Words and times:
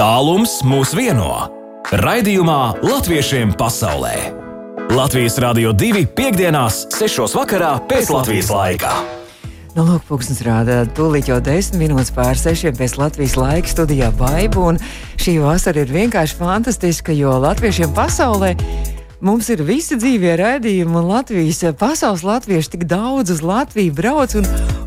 Tālums 0.00 0.62
mūs 0.64 0.94
vieno. 0.96 1.28
Raidījumā 2.00 2.80
Latviešiem 2.80 3.50
pasaulē. 3.60 4.14
Latvijas 4.96 5.34
Rādio 5.44 5.74
2 5.76 6.06
piekdienās, 6.16 6.86
6. 6.96 7.26
vakarā 7.36 7.74
pēc 7.90 8.08
Latvijas 8.08 8.48
laika. 8.48 8.94
Nu, 9.74 9.84
lūk, 9.84 10.06
pūkstens 10.08 10.40
rāda, 10.46 10.78
tūlīt 10.96 11.28
jau 11.28 11.36
desmit 11.44 11.82
minūtes 11.82 12.14
pār 12.16 12.32
sešiem 12.32 12.78
pēc 12.80 12.96
Latvijas 12.96 13.36
laika 13.36 13.74
studijā 13.74 14.08
Baibu. 14.16 14.70
Šī 15.20 15.36
vasara 15.44 15.84
ir 15.84 15.92
vienkārši 15.92 16.40
fantastiska, 16.40 17.12
jo 17.12 17.36
latviešiem 17.44 17.92
pasaulē 17.92 18.54
Mums 19.20 19.50
ir 19.52 19.60
visi 19.60 19.98
dzīvie 20.00 20.30
raidījumi, 20.40 20.94
un 20.96 21.08
Latvijas 21.10 21.58
pasaules 21.76 22.22
latvieši 22.24 22.70
tik 22.72 22.86
daudz 22.88 23.34
uz 23.34 23.42
Latviju 23.44 23.92
brauc. 23.92 24.32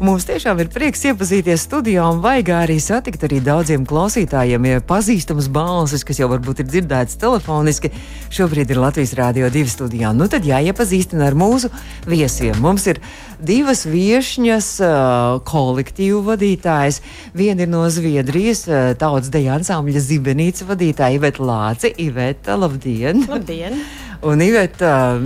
Mums 0.01 0.25
tiešām 0.25 0.57
ir 0.63 0.71
prieks 0.73 1.03
iepazīties 1.05 1.67
studijā 1.67 2.07
un 2.09 2.23
vaigā 2.23 2.63
arī 2.63 2.79
satikt 2.81 3.27
arī 3.27 3.37
daudziem 3.45 3.85
klausītājiem, 3.85 4.65
ja 4.71 4.81
pazīstamas 4.89 5.51
balsis, 5.53 6.01
kas 6.01 6.17
jau 6.17 6.31
varbūt 6.31 6.63
ir 6.63 6.71
dzirdētas 6.71 7.21
telefoniski. 7.21 7.93
Šobrīd 8.33 8.73
ir 8.73 8.81
Latvijas 8.81 9.13
Rādio 9.21 9.53
2 9.53 9.69
studijā. 9.69 10.15
Nu 10.17 10.25
tad 10.25 10.49
jāiepazīstina 10.49 11.29
ar 11.29 11.37
mūsu 11.37 11.69
viesiem. 12.09 12.57
Mums 12.57 12.89
ir 12.89 13.03
divas 13.45 13.83
viesņas, 13.89 14.69
kolektīvu 15.49 16.21
vadītājas. 16.29 17.01
Viena 17.35 17.65
ir 17.65 17.71
no 17.71 17.83
Zviedrijas 17.91 18.65
tautas 19.01 19.31
deja 19.33 19.57
ansambļa 19.59 20.03
Zibenīca 20.03 20.67
vadītāja 20.71 21.19
Iveta 21.19 21.47
Lāce. 21.47 21.93
Iveta, 22.01 22.57
labdien! 22.59 23.25
Labdien! 23.29 23.83
Un 24.23 24.39
Iveta, 24.39 25.19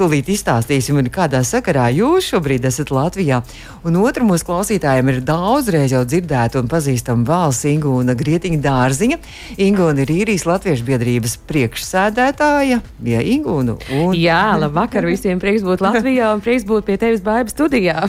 tūlīt 0.00 0.30
izstāstīsim, 0.32 0.98
kādā 1.12 1.42
sakarā 1.44 1.90
jūs 1.92 2.30
šobrīd 2.32 2.64
esat 2.68 2.92
Latvijā. 2.94 3.42
Un 3.84 3.98
otru 4.00 4.24
mūsu 4.28 4.46
klausītājiem 4.48 5.12
ir 5.12 5.20
daudzreiz 5.28 5.92
jau 5.92 6.02
dzirdēta 6.08 6.60
un 6.60 6.70
pazīstama 6.70 7.26
valsts 7.28 7.68
Ingūna 7.68 8.16
Grietiņa 8.16 8.60
dārziņa. 8.64 9.18
Ingūna 9.60 10.04
ir 10.04 10.12
īrijas 10.14 10.46
latviešu 10.48 10.86
biedrības 10.88 11.36
priekšsēdētāja. 11.50 12.80
Ja, 13.10 13.20
Ingūnu, 13.34 13.76
un... 13.98 14.16
Jā, 14.16 14.56
labvakar 14.60 15.08
visiem 15.08 15.40
prieks 15.42 15.64
būt 15.66 15.84
Latvijā 15.84 16.32
un 16.34 16.44
prieks 16.44 16.64
būt 16.68 16.88
pie 16.88 16.96
tevis 17.00 17.24
baigas 17.24 17.56
studijā. 17.56 18.08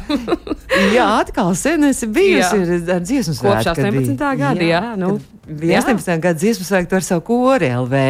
jā, 0.95 1.07
atkal 1.19 1.53
sen 1.59 1.89
esi 1.91 2.07
bijusi 2.07 2.81
ar 2.87 3.03
dziesmu 3.03 3.35
svētku. 3.35 3.51
Kopš 3.51 3.71
18. 3.75 4.15
gada, 4.39 4.63
jā. 4.63 4.79
jā 4.79 4.95
nu, 4.99 5.17
bija 5.17 5.40
18. 5.51 6.21
gada 6.21 6.37
dziesmu 6.39 6.65
svētku 6.67 6.97
ar 6.97 7.05
savu 7.05 7.25
kori 7.27 7.71
LV. 7.75 8.03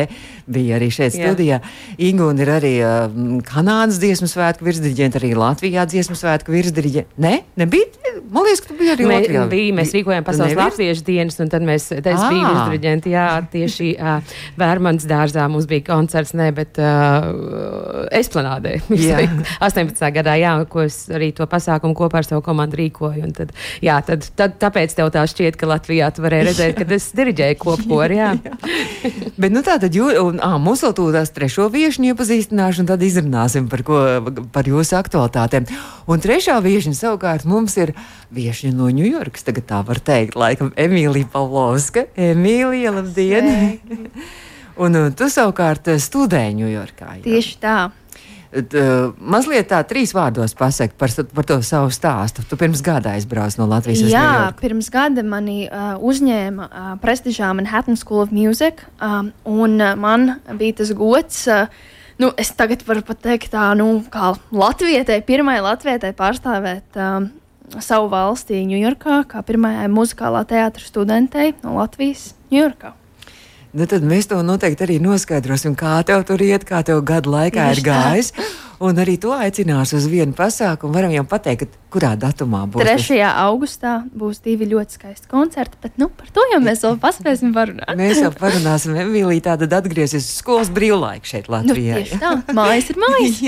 Bija 0.51 0.77
arī 0.77 0.89
šeit 0.93 1.15
Jā. 1.15 1.31
studijā. 1.31 1.59
Ingūna 2.01 2.43
ir 2.43 2.51
arī 2.57 2.73
uh, 2.83 3.41
Kanādas 3.47 3.99
dziesmu 4.01 4.27
svētku 4.29 4.67
virsdiģente, 4.67 5.21
arī 5.21 5.33
Latvijā 5.37 5.85
dziesmu 5.89 6.17
svētku 6.19 6.53
virsdiģente. 6.53 7.21
Ne, 7.21 7.41
nebija? 7.59 7.87
Man 8.31 8.45
liekas, 8.45 8.61
ka 8.63 8.71
tu 8.71 8.77
biji 8.79 8.91
arī 8.93 9.07
Mē, 9.07 9.17
Latvijā. 9.21 9.43
Bija, 9.51 9.75
mēs 9.75 9.93
rīkojām 9.95 10.25
pasaules 10.27 10.53
Nevirs? 10.53 10.71
latviešu 10.71 11.03
dienas, 11.07 11.37
un 11.43 11.49
tad 11.51 11.63
mēs, 11.67 11.87
es 11.95 12.05
ah. 12.11 12.27
biju 12.31 12.43
virsdiģente, 12.47 13.11
jā, 13.11 13.25
tieši 13.51 13.89
uh, 13.95 14.35
Vērmans 14.59 15.07
dārzā 15.07 15.47
mums 15.51 15.67
bija 15.67 15.85
koncerts, 15.89 16.33
ne, 16.39 16.49
bet 16.55 16.79
uh, 16.79 18.07
Esplanādē. 18.15 18.77
18. 19.67 20.03
gadā, 20.15 20.35
jā, 20.39 20.53
ko 20.71 20.85
es 20.87 21.03
arī 21.11 21.31
to 21.35 21.47
pasākumu 21.49 21.95
kopā 21.97 22.21
ar 22.21 22.27
savu 22.27 22.43
komandu 22.45 22.79
rīkoju. 22.79 23.31
Tad, 23.37 23.51
jā, 23.83 23.97
tad, 24.07 24.27
tad, 24.39 24.55
tāpēc 24.61 24.95
tev 24.97 25.11
tā 25.13 25.25
šķiet, 25.29 25.59
ka 25.59 25.69
Latvijā 25.71 26.11
tu 26.15 26.25
varēji 26.25 26.49
redzēt, 26.51 26.75
kad 26.81 26.95
es 26.95 27.09
diriģēju 27.31 27.57
kopkori. 27.61 28.17
Jā. 28.19 28.31
jā. 28.45 28.53
Bet, 29.37 29.53
nu, 29.53 29.63
tā 29.65 29.77
tad 29.81 29.95
jū, 29.95 30.09
un, 30.21 30.39
ā, 30.43 30.53
mums 30.61 30.83
vēl 30.85 30.95
tūlīt 30.97 31.33
trešo 31.35 31.67
viešņu 31.73 32.11
iepazīstināšu, 32.11 32.83
un 32.83 32.91
tad 32.91 33.03
izrunāsim 33.05 33.69
par, 33.71 33.83
ko, 33.87 34.01
par 34.53 34.69
jūsu 34.69 34.97
aktualitātēm. 34.99 35.67
Un 36.11 36.23
trešā 36.23 36.57
viešņa 36.63 36.95
savukārt 36.97 37.47
mums 37.49 37.77
ir 37.81 37.95
viešņa 38.35 38.73
no 38.75 38.91
Ņujorkas, 38.91 39.47
tagad 39.47 39.67
tā 39.69 39.81
var 39.87 40.01
teikt, 40.03 40.37
laikam 40.39 40.73
Emīlija 40.79 41.29
Pavlovska. 41.31 42.07
Emīlija, 42.19 42.93
labdien! 42.99 43.51
un 44.81 45.01
tu 45.17 45.31
savukārt 45.31 45.91
studēji 46.01 46.61
Ņujorkā. 46.61 47.17
Tieši 47.25 47.57
tā. 47.61 47.79
Uh, 48.51 49.13
mazliet 49.15 49.69
tā 49.71 49.77
trīs 49.87 50.11
vārdos 50.11 50.51
pasakot 50.59 50.97
par, 50.99 51.13
par 51.37 51.45
to 51.47 51.55
savu 51.63 51.93
stāstu. 51.95 52.43
Tu 52.43 52.57
pirms 52.59 52.81
gada 52.83 53.13
aizbrauci 53.15 53.61
no 53.61 53.67
Latvijas. 53.71 54.03
Jā, 54.11 54.51
pirms 54.59 54.89
gada 54.91 55.23
mani 55.23 55.69
uh, 55.69 55.95
uzņēma 56.03 56.67
uh, 56.67 56.89
prestižā 56.99 57.53
Manhattan 57.55 57.95
School 57.95 58.25
of 58.25 58.35
Music, 58.35 58.83
um, 58.99 59.31
un 59.47 59.79
uh, 59.79 59.95
man 59.95 60.41
bija 60.59 60.81
tas 60.81 60.91
gods. 60.99 61.45
Uh, 61.47 61.71
nu, 62.19 62.33
es 62.35 62.51
tagad 62.59 62.83
varu 62.87 63.05
pateikt, 63.07 63.53
tā, 63.55 63.71
nu, 63.79 64.01
kā 64.11 64.33
Latvijai, 64.51 65.21
pirmajai 65.23 65.63
Latvijai 65.69 66.11
pārstāvēt 66.19 66.99
um, 66.99 67.31
savu 67.79 68.11
valsti 68.11 68.65
Ņujorkā, 68.67 69.21
kā 69.31 69.47
pirmajai 69.47 69.87
muzikālā 69.95 70.43
teātris 70.49 70.91
studentei 70.91 71.53
no 71.63 71.79
Latvijas 71.79 72.33
Ņujorkā. 72.51 72.97
Nu, 73.71 73.85
tad 73.87 74.03
mēs 74.03 74.27
to 74.27 74.35
noteikti 74.43 74.83
arī 74.83 74.97
noskaidrosim, 74.99 75.77
kā 75.79 76.01
tev 76.03 76.25
tur 76.27 76.41
iet, 76.43 76.65
kā 76.67 76.81
tev 76.83 76.99
gadu 77.07 77.31
laikā 77.31 77.69
Tieši 77.69 77.79
ir 77.79 77.85
gājis. 77.85 78.31
Un 78.81 78.97
arī 78.99 79.13
to 79.21 79.31
aicinās 79.31 79.93
uz 79.95 80.07
vienu 80.11 80.33
pasākumu. 80.35 80.91
Varam 80.97 81.11
jau 81.13 81.21
pateikt, 81.29 81.77
kurā 81.93 82.15
datumā 82.19 82.65
būs. 82.73 82.83
3. 82.83 83.19
augustā 83.45 83.93
būs 84.11 84.41
divi 84.43 84.65
ļoti 84.73 84.97
skaisti 84.97 85.29
koncerti, 85.31 85.77
bet 85.85 86.01
nu, 86.01 86.09
par 86.11 86.33
to 86.35 86.43
jau 86.51 86.57
mēs 86.63 86.81
vēl 86.83 86.97
paspēsim 86.99 87.53
parunāt. 87.55 87.93
mēs 87.99 88.19
jau 88.19 88.31
parunāsim. 88.35 88.97
Emīlija 89.05 89.53
tātad 89.53 89.75
atgriezīsies 89.77 90.41
skolas 90.41 90.73
brīvlaiku 90.73 91.29
šeit 91.29 91.47
Latvijā. 91.53 92.01
Nu, 92.01 92.09
tieši 92.09 92.19
tā, 92.19 92.33
mājas 92.57 92.89
ir 92.91 92.99
mājas. 92.99 93.39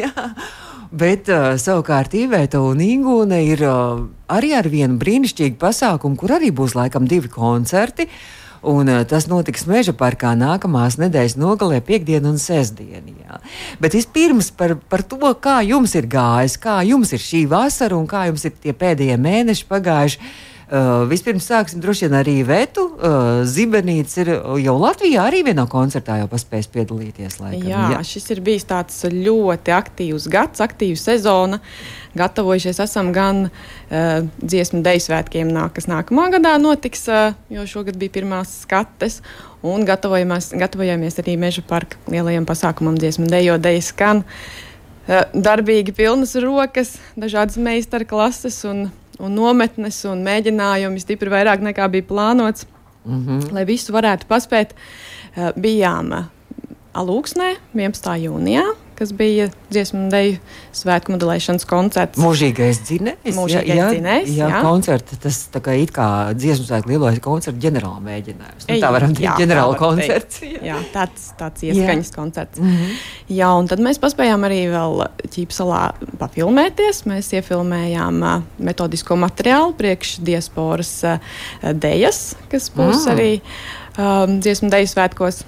Bet 1.03 1.25
uh, 1.34 1.55
savukārt 1.57 2.13
Ivēta 2.13 2.61
un 2.61 2.79
Ingūna 2.85 3.41
ir 3.41 3.66
uh, 3.66 4.05
arī 4.31 4.53
ar 4.53 4.69
vienu 4.69 5.00
brīnišķīgu 5.01 5.57
pasākumu, 5.59 6.16
kur 6.22 6.35
arī 6.38 6.53
būs 6.53 6.78
laikam 6.78 7.09
divi 7.09 7.34
koncerti. 7.34 8.05
Uh, 8.05 8.43
Un, 8.63 8.88
uh, 8.88 9.01
tas 9.03 9.25
notiks 9.28 9.66
Meža 9.68 9.91
parkā 9.97 10.31
nākamās 10.40 10.96
nedēļas 11.01 11.35
nogalē, 11.35 11.81
piekdienu 11.84 12.31
un 12.31 12.40
sestdienu. 12.40 13.12
Jā. 13.25 13.41
Bet 13.84 13.97
vispirms 13.97 14.53
par, 14.56 14.78
par 14.90 15.03
to, 15.03 15.19
kā 15.44 15.57
jums 15.68 15.96
ir 16.00 16.07
gājis, 16.07 16.56
kā 16.63 16.79
jums 16.88 17.12
ir 17.12 17.19
šī 17.19 17.44
vasara 17.52 17.97
un 18.00 18.07
kā 18.07 18.28
jums 18.29 18.47
ir 18.47 18.56
tie 18.63 18.72
pēdējie 18.72 19.19
mēneši 19.19 19.68
pagājuši. 19.68 20.34
Uh, 20.73 21.03
vispirms 21.06 21.45
sāksim 21.45 21.81
droši 21.84 22.07
vien 22.07 22.16
arī 22.17 22.34
Vētu. 22.47 22.84
Uh, 22.97 23.44
Zibenīts 23.45 24.16
ir 24.17 24.31
jau 24.63 24.73
Latvijā 24.81 25.28
arī 25.29 25.44
vienā 25.45 25.67
koncertā 25.69 26.16
jau 26.17 26.29
paspējis 26.31 26.69
piedalīties. 26.73 27.35
Laikam. 27.44 27.67
Jā, 27.69 27.81
Jā, 27.94 28.00
šis 28.09 28.25
ir 28.34 28.41
bijis 28.41 28.66
tāds 28.66 28.95
ļoti 29.06 29.69
aktīvs 29.75 30.25
gads, 30.34 30.63
aktīva 30.66 30.97
sezona. 30.97 31.59
Gatavojušies 32.17 32.81
esam 32.88 33.11
gan 33.13 33.44
uh, 33.51 34.25
dziesmu 34.41 34.81
deju 34.88 35.03
svētkiem, 35.06 35.51
nāk, 35.53 35.75
kas 35.78 35.85
nākamā 35.91 36.25
gadā 36.39 36.56
notiks, 36.57 37.05
uh, 37.05 37.38
jo 37.53 37.67
šogad 37.69 38.01
bija 38.01 38.16
pirmās 38.17 38.55
skates. 38.63 39.19
Un 39.61 39.85
gatavojamies 39.85 41.22
arī 41.22 41.38
Meža 41.38 41.61
parka 41.69 42.01
lielajam 42.09 42.50
pasākumam, 42.50 42.97
dziesmu 42.97 43.29
dejo, 43.29 43.61
deju 43.61 43.85
skan. 43.94 44.25
Uh, 45.05 45.22
darbīgi 45.38 45.94
pilnas 45.94 46.34
rokas, 46.41 46.95
dažādas 47.13 47.61
meistarklases 47.61 48.63
un 48.66 48.88
un 49.19 49.34
nometnes 49.35 50.03
un 50.09 50.24
mēģinājumi 50.25 51.01
stipri 51.01 51.29
vairāk 51.29 51.62
nekā 51.62 51.90
bija 51.90 52.09
plānots. 52.09 52.68
Mm 53.06 53.25
-hmm. 53.25 53.53
Lai 53.53 53.66
visu 53.66 53.94
varētu 53.94 54.25
paspēt, 54.28 54.74
uh, 54.74 55.51
bijām 55.56 56.12
uh, 56.12 56.25
Alūksnē 56.94 57.56
11. 57.73 58.16
jūnijā 58.22 58.63
kas 58.98 59.12
bija 59.18 59.50
dziesmu 59.72 60.06
un 60.06 60.09
dēļu 60.14 60.38
svētku 60.76 61.14
modelēšanas 61.14 61.66
koncerts. 61.70 62.20
Mūžīgais 62.22 62.81
dzinējs. 62.88 63.36
Mūžīgais 63.38 63.78
jā, 63.78 63.88
dzinējs. 63.94 64.31
Jā, 64.38 64.50
jā, 64.52 64.62
koncerts, 64.66 65.18
tas 65.24 65.40
tā 65.54 65.62
kā 65.64 65.76
it 65.80 65.94
kā 65.96 66.08
dziesmu 66.38 66.68
svētku 66.68 66.94
lielais 66.94 67.20
koncerts 67.24 67.62
ģenerāla 67.64 68.02
mēģinājums. 68.06 68.68
Nu, 68.70 68.78
tā 68.84 68.92
varam 68.96 69.16
teikt, 69.18 69.42
ģenerāla 69.42 69.78
koncerts. 69.80 70.42
Jā. 70.44 70.62
jā, 70.70 70.80
tāds, 70.94 71.30
tāds 71.40 71.66
ieskaņas 71.70 72.12
jā. 72.12 72.16
koncerts. 72.16 72.62
Mm 72.62 72.76
-hmm. 72.76 72.98
Jā, 73.38 73.52
un 73.59 73.68
tad 73.68 73.80
mēs 73.84 74.02
paspējām 74.03 74.46
arī 74.48 74.62
vēl 74.72 75.08
ķīpsalā 75.36 75.82
pafilmēties. 76.20 77.03
Mēs 77.09 77.34
iefilmējām 77.34 78.22
uh, 78.22 78.42
metodisko 78.58 79.16
materiālu 79.16 79.74
priekš 79.78 80.18
diasporas 80.20 80.94
uh, 81.03 81.18
dejas, 81.74 82.36
kas 82.52 82.70
būs 82.72 83.06
mm. 83.06 83.12
arī 83.16 83.32
um, 83.98 84.40
dziesmu 84.40 84.70
deju 84.70 84.88
svētkos. 84.88 85.44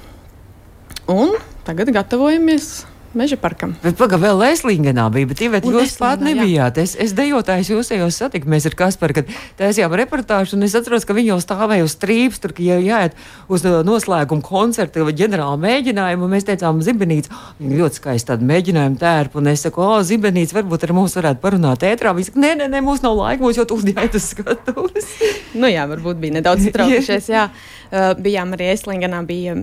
Un 1.12 1.36
tagad 1.66 1.92
gatavojamies 1.94 2.86
meža 3.18 3.38
parkam. 3.42 3.76
Bet 3.84 3.98
pagaidi, 4.00 4.24
vēl 4.26 4.40
Lēslingenā 4.42 5.08
bija, 5.14 5.30
bet 5.32 5.44
Ivet, 5.46 5.68
jūs 5.68 5.96
klāt 6.00 6.24
nebijāt. 6.26 6.80
Es, 6.82 6.96
es 7.00 7.14
dejotājs 7.18 7.72
jūs 7.72 7.92
jau 7.96 8.10
satiku, 8.14 8.50
mēs 8.52 8.68
ar 8.70 8.78
Kasparu, 8.80 9.18
kad 9.20 9.32
taisījām 9.60 9.96
reportāžu, 10.00 10.56
un 10.58 10.68
es 10.68 10.76
atceros, 10.78 11.08
ka 11.08 11.16
viņi 11.18 11.34
jau 11.34 11.40
stāvēja 11.44 11.88
uz 11.88 11.96
strīps, 11.96 12.42
tur, 12.44 12.54
ka 12.56 12.66
jau 12.66 12.80
jāiet 12.84 13.16
uz 13.52 13.66
uh, 13.68 13.80
noslēgumu 13.88 14.46
koncertu 14.46 15.06
vai 15.08 15.16
ģenerālu 15.18 15.60
mēģinājumu, 15.66 16.28
un 16.28 16.36
mēs 16.36 16.48
teicām, 16.48 16.82
zibenīts, 16.86 17.32
viņi 17.60 17.80
ļoti 17.82 18.02
skaisti 18.02 18.32
tādu 18.32 18.50
mēģinājumu 18.50 19.00
tērpu, 19.02 19.42
un 19.42 19.52
es 19.54 19.66
saku, 19.66 19.84
o, 19.86 20.00
zibenīts, 20.06 20.56
varbūt 20.56 20.88
ar 20.88 20.96
mums 20.98 21.16
varētu 21.20 21.42
parunāt 21.44 21.86
ētrā. 21.88 22.16
Viņi 22.16 22.30
saka, 22.30 22.44
nē, 22.44 22.54
nē, 22.62 22.70
nē, 22.74 22.84
mums 22.86 23.04
nav 23.06 23.18
laika, 23.20 23.44
mums 23.46 23.60
jau 23.60 23.68
tūlīt 23.70 23.96
jāiet 23.96 24.18
uz 24.20 24.30
skatuves. 24.34 25.10
nu 25.62 25.72
jā, 25.72 25.86
varbūt 25.90 26.22
bija 26.22 26.40
nedaudz 26.40 26.64
satraukušies, 26.68 27.32
jā. 27.34 27.48
Uh, 27.86 28.12
bijām 28.18 28.56
arī 28.56 28.72
Eslingenā, 28.74 29.22
bija 29.28 29.54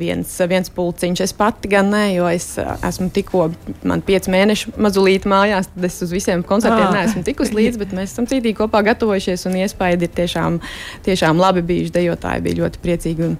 viens, 0.00 0.32
viens 0.48 0.72
pulciņš, 0.72 1.24
es 1.26 1.34
pati 1.36 1.68
gan 1.70 1.92
ne, 1.92 2.04
jo 2.16 2.28
es 2.30 2.54
uh, 2.58 2.74
esmu 2.88 3.08
tikko, 3.14 3.48
man 3.88 4.02
pieci 4.06 4.32
mēneši 4.32 4.74
mazulīti 4.80 5.30
mājās, 5.30 5.70
tad 5.74 5.88
es 5.88 5.98
uz 6.04 6.12
visiem 6.14 6.44
koncertiem 6.46 6.88
ah. 6.88 7.00
neesmu 7.00 7.24
tikus 7.26 7.52
līdzi, 7.54 7.80
bet 7.82 7.96
mēs 7.96 8.14
esam 8.14 8.28
cītīgi 8.30 8.58
kopā 8.58 8.82
gatavojušies 8.90 9.48
un 9.50 9.58
iespēja 9.62 9.98
ir 10.00 10.14
tiešām, 10.20 10.60
tiešām 11.08 11.40
labi 11.40 11.64
bijuši. 11.68 11.94
Dejotāji 11.98 12.44
bija 12.44 12.62
ļoti 12.62 12.80
priecīgi. 12.84 13.28
Un, 13.28 13.36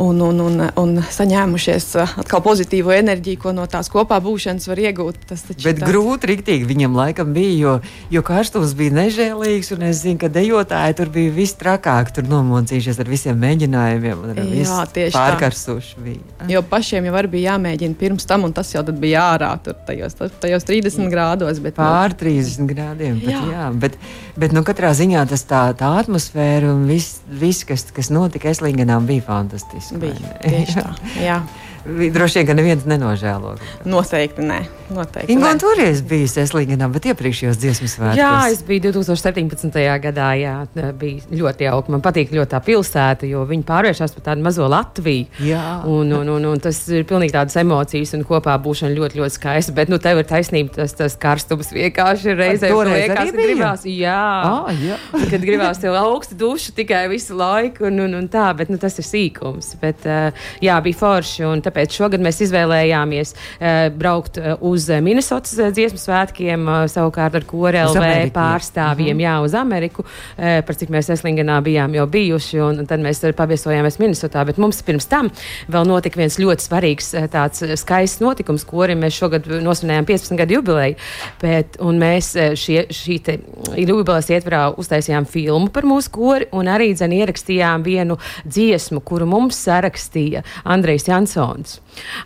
un, 0.00 0.20
un, 0.24 0.40
un, 0.40 0.62
un 0.80 1.00
saņēmušies 1.04 1.86
uh, 2.00 2.14
atkal 2.22 2.40
pozitīvu 2.44 2.92
enerģiju, 2.94 3.40
ko 3.42 3.52
no 3.56 3.66
tās 3.70 3.90
kopā 3.92 4.16
būšanas 4.24 4.68
var 4.70 4.80
iegūt. 4.86 5.18
Tas 5.28 5.44
Bet 5.50 5.80
tāds... 5.80 5.84
grūti 5.84 6.30
riktīgi 6.32 6.68
viņam 6.68 6.96
laikam 6.96 7.34
bija, 7.36 7.52
jo, 7.58 7.74
jo 8.14 8.22
karstums 8.24 8.72
bija 8.78 8.94
nežēlīgs, 8.96 9.72
un 9.76 9.84
es 9.90 10.00
zinu, 10.04 10.16
ka 10.22 10.30
dejotāji 10.32 10.96
tur 11.00 11.12
bija 11.12 11.34
vistrakāk, 11.36 12.14
tur 12.16 12.28
nomocījušies 12.30 13.00
ar 13.02 13.10
visiem 13.12 13.40
mēģinājumiem, 13.44 14.24
un 14.24 14.40
Jā, 14.60 14.80
tieši 14.88 15.14
pārkarstuši 15.16 16.04
bija. 16.06 16.48
Jo 16.50 16.64
pašiem 16.66 17.10
jau 17.10 17.24
bija 17.30 17.54
jāmēģina 17.54 17.98
pirms 18.00 18.28
tam, 18.28 18.48
un 18.48 18.56
tas 18.56 18.72
jau 18.72 18.84
bija 18.90 19.26
ārā, 19.34 19.52
tur 19.64 19.76
tajos, 19.86 20.16
tajos 20.40 20.66
30 20.68 21.12
grādos. 21.12 21.60
Bet, 21.60 21.76
nu, 21.76 21.84
Pār 21.84 22.16
30 22.16 22.70
grādiem, 22.70 23.20
pat, 23.20 23.34
jā. 23.34 23.42
jā. 23.52 23.68
Bet, 23.82 24.00
bet 24.40 24.56
nu, 24.56 24.64
katrā 24.66 24.94
ziņā 24.96 25.26
tas 25.28 25.44
tā, 25.48 25.62
tā 25.76 25.92
atmosfēra 26.00 26.72
un 26.72 26.86
viss, 26.88 27.20
vis, 27.28 27.62
kas, 27.68 27.88
kas 27.94 28.08
notika 28.14 28.48
Eslingenām 28.52 29.08
bija 29.10 29.26
fantastiski 29.28 29.89
bija. 29.98 30.34
Tieši 30.44 30.76
tā. 30.78 30.94
Jā. 31.22 31.40
Droši 31.86 32.40
vien, 32.40 32.46
ka 32.50 32.56
neviens 32.58 32.84
nenožēlo. 32.88 33.54
Noteikti 33.88 34.44
nē. 34.44 34.60
Noteikti, 34.90 35.32
Ingo, 35.32 35.50
toreiz 35.62 36.00
bija 36.04 36.26
Seslīganā, 36.28 36.88
bet 36.90 37.06
iepriekšējos 37.12 37.58
dziesmas 37.60 37.94
svētkos. 37.94 38.18
Jā, 38.18 38.32
es 38.50 38.62
biju 38.66 38.90
2017. 38.90 39.78
gadā, 40.02 40.30
jā, 40.40 40.54
bija 40.98 41.22
ļoti 41.30 41.66
jauki. 41.68 41.94
Man 41.94 42.02
patīk 42.02 42.34
ļoti 42.34 42.50
tā 42.50 42.60
pilsēta, 42.66 43.28
jo 43.30 43.44
viņi 43.46 43.64
pārvēršas 43.68 44.16
par 44.16 44.26
tādu 44.30 44.44
mazo 44.44 44.66
Latviju. 44.70 45.28
Jā. 45.46 45.62
Un, 45.88 46.10
un, 46.16 46.32
un, 46.34 46.48
un 46.50 46.62
tas 46.62 46.80
ir 46.90 47.06
pilnīgi 47.08 47.36
tādas 47.36 47.56
emocijas 47.62 48.16
un 48.18 48.26
kopā 48.26 48.56
būšana 48.62 48.96
ļoti, 48.96 49.20
ļoti 49.22 49.36
skaista. 49.36 49.74
Bet, 49.76 49.92
nu, 49.92 50.00
tev 50.02 50.20
ir 50.20 50.28
taisnība, 50.28 50.74
tas, 50.80 50.96
tas 50.98 51.16
karstums 51.20 51.70
vienkārši 51.76 52.34
reizē 52.34 52.72
liekas, 52.74 53.30
ka 53.30 53.38
gribās. 53.38 53.86
Jā, 53.86 54.18
ah, 54.50 54.70
jā. 54.74 54.98
kad 55.30 55.38
gribās 55.46 55.80
tev 55.82 55.96
augstu 56.00 56.38
dušu 56.40 56.74
tikai 56.76 57.04
visu 57.12 57.38
laiku 57.38 57.86
un, 57.88 58.02
un, 58.08 58.18
un 58.20 58.28
tā, 58.32 58.50
bet 58.58 58.74
nu, 58.74 58.80
tas 58.82 58.98
ir 58.98 59.06
sīkums. 59.06 59.76
Bet, 59.80 60.02
uh, 60.08 60.50
jā, 60.64 60.76
bija 60.84 60.98
forši 60.98 61.46
un 61.46 61.62
tāpēc 61.70 61.96
šogad 62.02 62.28
mēs 62.28 62.42
izvēlējāmies 62.50 63.34
uh, 63.38 63.88
braukt 63.96 64.36
uh, 64.36 64.50
uz 64.60 64.90
eh, 64.90 65.00
Minnesotas 65.00 65.58
eh, 65.58 65.70
dziesmu 65.74 65.98
svētkiem, 66.00 66.66
eh, 66.68 66.84
savukārt 66.90 67.36
ar 67.38 67.46
KORLV 67.48 68.30
pārstāvjiem, 68.34 69.16
-hmm. 69.16 69.24
jā, 69.24 69.34
uz 69.44 69.54
Ameriku, 69.54 70.04
par 70.36 70.76
cik 70.76 70.90
mēs 70.90 71.10
Eslingenā 71.12 71.60
bijām 71.64 71.94
jau 71.94 72.06
bijuši, 72.06 72.60
un, 72.60 72.78
un 72.82 72.86
tad 72.86 73.00
mēs 73.00 73.20
paviesojāmies 73.36 73.98
Minnesotā, 74.00 74.44
bet 74.46 74.58
mums 74.58 74.82
pirms 74.82 75.06
tam 75.06 75.30
vēl 75.68 75.86
notika 75.86 76.20
viens 76.20 76.38
ļoti 76.38 76.66
svarīgs 76.66 77.10
tāds 77.32 77.64
skaists 77.80 78.20
notikums, 78.20 78.64
kurim 78.64 79.02
mēs 79.04 79.18
šogad 79.18 79.46
nosvinējām 79.46 80.06
15 80.08 80.36
gadu 80.40 80.58
jubileju, 80.58 80.96
bet, 81.42 81.76
un 81.80 81.98
mēs 82.00 82.32
šie, 82.54 82.86
šī 82.90 83.18
te 83.24 83.38
jubilejas 83.76 84.30
ietvarā 84.30 84.62
uztaisījām 84.80 85.26
filmu 85.26 85.70
par 85.70 85.84
mūsu 85.84 86.10
kori, 86.10 86.48
un 86.52 86.70
arī 86.70 86.92
dzen 86.94 87.12
ierakstījām 87.12 87.84
vienu 87.84 88.18
dziesmu, 88.44 89.00
kuru 89.00 89.26
mums 89.26 89.60
sarakstīja 89.66 90.44
Andrejs 90.64 91.08
Jansons. 91.08 91.59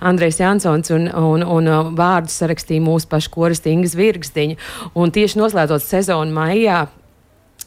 Andrejs 0.04 0.40
Jansons 0.40 0.92
un, 0.94 1.08
un, 1.08 1.44
un 1.44 1.70
vārdus 1.98 2.36
sarakstīja 2.42 2.84
mūsu 2.84 3.08
pašu 3.10 3.32
koristi 3.34 3.72
Ingas 3.74 3.96
Virgstiņa. 3.98 4.58
Un 4.98 5.14
tieši 5.14 5.40
noslēdzot 5.40 5.84
sezonu 5.84 6.34
maijā. 6.34 6.84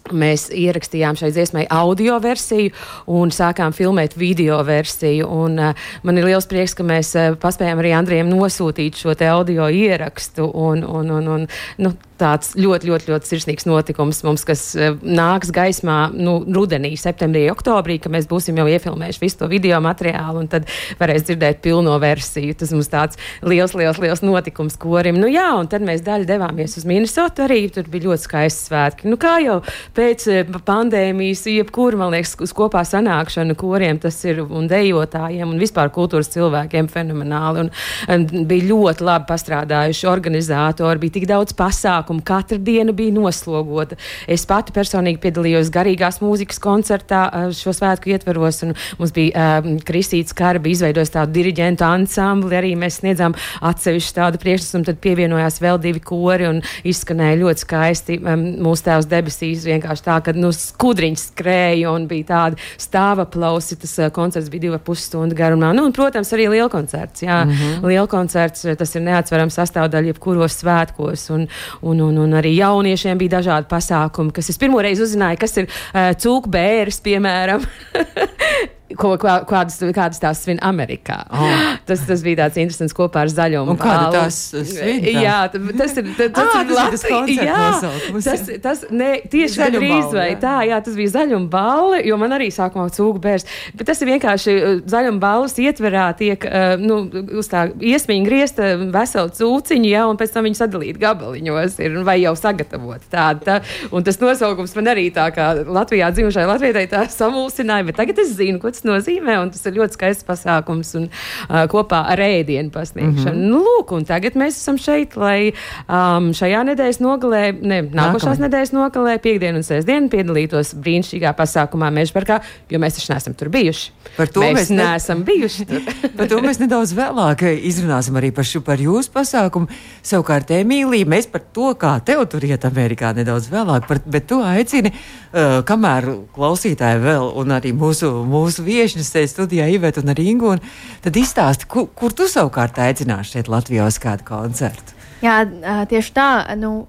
Mēs 0.07 0.45
ierakstījām 0.55 1.17
šai 1.19 1.33
dziesmai 1.35 1.65
audio 1.73 2.15
versiju 2.23 2.71
un 3.11 3.31
sākām 3.35 3.73
filmēt 3.75 4.15
video 4.15 4.61
versiju. 4.63 5.27
Un, 5.27 5.57
uh, 5.59 5.87
man 6.07 6.19
ir 6.19 6.29
liels 6.29 6.47
prieks, 6.47 6.75
ka 6.77 6.85
mēs 6.87 7.11
uh, 7.19 7.33
paspējām 7.41 7.81
arī 7.83 7.91
Andrijam 7.97 8.31
nosūtīt 8.31 8.99
šo 9.01 9.15
audio 9.27 9.67
ierakstu. 9.67 10.47
Un, 10.47 10.85
un, 10.87 11.11
un, 11.11 11.27
un, 11.33 11.47
nu, 11.83 11.91
tāds 12.19 12.53
ļoti, 12.57 12.89
ļoti, 12.89 13.11
ļoti 13.11 13.29
sirsnīgs 13.31 13.67
notikums 13.69 14.23
mums, 14.25 14.43
kas 14.47 14.63
uh, 14.77 14.97
nāks 15.01 15.51
gaismā 15.55 15.97
nu, 16.13 16.39
rudenī, 16.43 16.93
septembrī, 16.99 17.47
oktobrī, 17.53 17.99
kad 18.03 18.13
mēs 18.13 18.27
būsim 18.29 18.57
jau 18.59 18.67
iefilmējuši 18.69 19.23
visu 19.23 19.41
to 19.41 19.49
video 19.51 19.79
materiālu 19.83 20.43
un 20.43 20.49
tad 20.51 20.67
varēs 20.99 21.25
dzirdēt 21.27 21.61
pilno 21.65 21.95
versiju. 22.01 22.55
Tas 22.57 22.73
mums 22.75 22.91
tāds 22.91 23.19
liels, 23.45 23.75
liels, 23.77 23.99
liels 24.01 24.23
notikums 24.25 24.77
korim. 24.81 25.19
Nu, 25.21 25.29
jā, 25.31 25.47
un 25.59 25.69
tad 25.71 25.85
mēs 25.85 26.03
daļu 26.05 26.27
devāmies 26.29 26.77
uz 26.79 26.87
Minnesotu 26.89 27.45
arī. 27.47 27.61
Tur 27.73 27.89
bija 27.91 28.09
ļoti 28.09 28.25
skaisti 28.25 28.69
svētki. 28.69 29.09
Nu, 29.11 29.19
kā 29.21 29.37
jau 29.43 29.59
pēc 29.97 30.27
uh, 30.33 30.59
pandēmijas, 30.67 31.45
jebkura, 31.51 32.01
man 32.01 32.15
liekas, 32.15 32.35
kopā 32.57 32.83
sanākšana 32.87 33.57
koriem 33.57 34.01
tas 34.01 34.17
ir 34.27 34.43
un 34.43 34.67
dejotājiem 34.71 35.53
un 35.53 35.61
vispār 35.61 35.91
kultūras 35.93 36.31
cilvēkiem 36.33 36.89
fenomenāli. 36.91 37.67
Un, 37.67 37.71
un 38.13 38.47
bija 38.49 38.69
ļoti 38.71 39.05
labi 39.07 39.29
pastrādājuši 39.29 40.09
organizatori, 40.09 41.01
bija 41.03 41.17
tik 41.19 41.27
daudz 41.29 41.55
pasākumu 41.57 42.06
pasākumu. 42.07 42.23
Katra 42.23 42.57
diena 42.57 42.91
bija 42.91 43.13
noslogota. 43.13 43.97
Es 44.27 44.45
pati 44.45 44.73
personīgi 44.73 45.19
piedalījos 45.19 45.71
garīgās 45.71 46.21
mūzikas 46.21 46.59
koncertā 46.59 47.51
šo 47.53 47.73
svētku 47.73 48.09
ietveros, 48.11 48.63
un 48.63 48.75
mums 48.97 49.11
bija 49.13 49.59
um, 49.61 49.79
Kristīts 49.79 50.33
Karba 50.35 50.69
izveidojis 50.69 51.11
tādu 51.13 51.33
diriģentu 51.33 51.83
ansambli, 51.83 52.55
arī 52.55 52.75
mēs 52.75 53.01
sniedzām 53.01 53.35
atsevišķu 53.61 54.15
tādu 54.15 54.41
priekšnesumu, 54.41 54.85
tad 54.87 54.99
pievienojās 54.99 55.59
vēl 55.61 55.79
divi 55.81 55.99
kori 55.99 56.47
un 56.47 56.61
izskanēja 56.87 57.39
ļoti 57.41 57.65
skaisti 57.65 58.19
um, 58.21 58.45
mūsu 58.67 58.87
tēvs 58.87 59.09
debesīs 59.09 59.65
vienkārši 59.67 60.05
tā, 60.07 60.19
ka 60.23 60.35
nu, 60.35 60.51
skudriņš 60.55 61.27
skrēja 61.31 61.91
un 61.93 62.07
bija 62.09 62.29
tādi 62.31 62.61
stāvaplausi, 62.81 63.79
tas 63.81 63.97
uh, 63.99 64.11
koncerts 64.13 64.51
bija 64.53 64.67
divi 64.67 64.81
pus 64.83 65.07
stundu 65.07 65.37
garumā. 65.37 65.73
Nu, 65.75 65.87
un, 65.87 65.95
protams, 65.95 66.31
arī 66.35 66.49
lielkoncerts, 66.55 67.23
jā, 67.25 67.43
mm 67.45 67.51
-hmm. 67.51 67.87
lielkoncerts, 67.91 68.67
tas 68.77 68.95
ir 68.95 69.05
neatsverams 69.05 69.57
sastāvdaļa 69.57 70.13
jebkuros 70.13 70.59
svētkos, 70.61 71.27
un, 71.33 71.47
un 71.81 71.96
un, 71.97 72.15
un, 72.17 72.23
un 72.27 72.39
arī 72.39 72.55
jauniešiem 72.57 73.19
bija 73.19 73.37
dažādi 73.37 73.69
pasākumi, 73.71 74.33
kas 74.35 74.51
es 74.53 74.61
pirmo 74.61 74.81
reizi 74.83 75.05
uzzināju, 75.05 75.41
kas 75.41 75.57
ir 75.61 75.69
uh, 75.69 76.11
cūku 76.17 76.53
bērns, 76.53 77.01
piemēram. 77.05 77.65
ko, 78.95 79.13
kā, 79.19 79.41
kādas, 79.47 79.79
kādas 79.95 80.21
tās 80.21 80.41
svin 80.45 80.59
Amerikā. 80.63 81.17
Oh. 81.33 81.55
Tas, 81.87 82.03
tas 82.07 82.23
bija 82.23 82.43
tāds 82.43 82.59
interesants 82.61 82.95
kopā 82.95 83.25
ar 83.25 83.31
zaļumu. 83.31 83.73
Un 83.73 83.79
kāda 83.81 84.07
tās 84.13 84.37
svin? 84.53 85.01
Tā? 85.03 85.13
Jā, 85.23 85.37
tas 85.51 85.97
ir, 85.99 86.11
tas, 86.15 86.31
tas 86.35 86.53
ah, 86.53 86.61
ir 86.61 86.71
tas 86.93 87.05
Latvija. 87.11 87.47
Jā, 87.47 88.21
tas, 88.27 88.45
tas 88.63 88.83
ne, 88.93 89.09
tieši 89.27 89.61
gandrīz 89.63 90.13
vai 90.15 90.29
tā, 90.39 90.55
jā, 90.69 90.79
tas 90.85 90.95
bija 90.99 91.13
zaļuma 91.17 91.51
balli, 91.51 92.01
jo 92.07 92.19
man 92.21 92.35
arī 92.37 92.47
sākumā 92.53 92.87
cūku 92.95 93.21
bērs. 93.23 93.47
Bet 93.77 93.89
tas 93.91 94.03
ir 94.03 94.11
vienkārši 94.13 94.55
uh, 94.55 94.77
zaļuma 94.87 95.21
balvas 95.23 95.57
ietverā 95.63 96.07
tiek, 96.19 96.47
uh, 96.47 96.75
nu, 96.79 97.01
uz 97.41 97.51
tā 97.51 97.67
iesmiņa 97.75 98.27
griezta 98.27 98.71
vesela 98.95 99.33
cūciņa, 99.35 99.91
jā, 99.91 100.05
un 100.07 100.19
pēc 100.19 100.35
tam 100.35 100.47
viņi 100.47 100.61
sadalīt 100.61 101.01
gabaliņos 101.01 101.79
ir, 101.83 101.99
vai 102.07 102.19
jau 102.21 102.35
sagatavot 102.39 103.03
tādu. 103.11 103.43
Tā. 103.47 103.59
Un 103.91 104.05
tas 104.07 104.19
nosaukums 104.21 104.75
man 104.77 104.93
arī 104.93 105.07
tā 105.15 105.27
kā 105.35 105.51
Latvijā 105.65 106.11
dzimušai 106.15 106.47
Latvijai 106.49 106.87
tā 106.91 107.05
samulsināja, 107.11 107.87
bet 107.89 107.99
tagad 107.99 108.23
es 108.23 108.35
zinu, 108.37 108.61
ko 108.61 108.71
tas 108.77 108.85
nozīmē, 108.87 109.39
un 109.41 109.51
tas 109.53 109.65
ir 109.65 109.77
ļoti 109.77 109.97
skaists 109.97 110.27
pasākums 110.27 110.93
un 110.99 111.09
uh, 111.09 111.65
kopā 111.71 112.03
ar 112.13 112.21
ēdienu 112.21 112.71
pasniegšanu. 112.73 113.33
Mm 113.33 113.43
-hmm. 113.43 113.49
nu, 113.51 113.63
lūk, 113.65 113.93
un 113.97 114.05
tagad 114.05 114.37
mēs 114.37 114.59
esam 114.61 114.77
šeit, 114.77 115.17
lai 115.17 115.53
um, 115.87 116.31
šajā 116.37 116.63
nedēļas 116.71 117.01
nogalē, 117.01 117.43
ne, 117.61 117.81
nākošās 117.89 118.37
Nākamai. 118.37 118.47
nedēļas 118.47 118.73
nogalē, 118.73 119.17
piekdienu 119.21 119.61
un 119.61 119.63
sestdienu 119.65 120.09
piedalītos 120.13 120.75
brīnišķīgā 120.77 121.33
pasākumā 121.37 121.91
Mežparkā, 121.91 122.41
jo 122.69 122.79
mēs 122.79 122.99
taču 122.99 123.13
neesam 123.13 123.33
tur 123.33 123.49
bijuši. 123.49 123.91
Par 124.17 124.27
to 124.27 124.41
mēs, 124.41 124.53
mēs 124.53 124.69
ne... 124.69 124.83
neesam 124.83 125.23
bijuši 125.23 125.65
par 126.17 126.29
to 126.29 126.39
mēs 126.43 126.59
nedaudz 126.61 126.93
vēlāk 126.97 127.43
izrunāsim 127.67 128.17
arī 128.19 128.31
par, 128.35 128.47
šu, 128.47 128.61
par 128.65 128.81
jūsu 128.81 129.11
pasākumu. 129.13 129.69
Savukārt, 130.05 130.51
Emīlija, 130.57 131.07
mēs 131.09 131.29
par 131.31 131.43
to, 131.53 131.71
kā 131.79 131.97
tev 132.05 132.23
tur 132.31 132.45
iet 132.47 132.65
Amerikā 132.67 133.13
nedaudz 133.17 133.49
vēlāk, 133.51 133.87
par, 133.89 134.01
bet 134.05 134.27
tu 134.29 134.39
aicini, 134.45 134.93
uh, 134.93 135.59
kamēr 135.67 136.09
klausītāji 136.35 137.01
vēl 137.03 137.31
un 137.41 137.55
arī 137.57 137.73
mūsu, 137.77 138.11
mūsu 138.27 138.65
viešņas 138.67 139.13
te 139.15 139.23
studijā 139.31 139.69
Iveta 139.73 140.03
un 140.03 140.13
Ringu, 140.17 140.53
un 140.57 140.61
tad 141.05 141.17
izstāsti, 141.19 141.69
kur, 141.71 141.87
kur 141.95 142.15
tu 142.15 142.29
savukārt 142.31 142.79
aicināsi 142.83 143.37
šeit 143.37 143.51
Latvijā 143.51 143.87
uz 143.87 143.99
kādu 144.03 144.27
koncertu? 144.27 144.95
Jā, 145.23 145.41
tieši 145.89 146.13
tā. 146.13 146.29
Nu, 146.59 146.85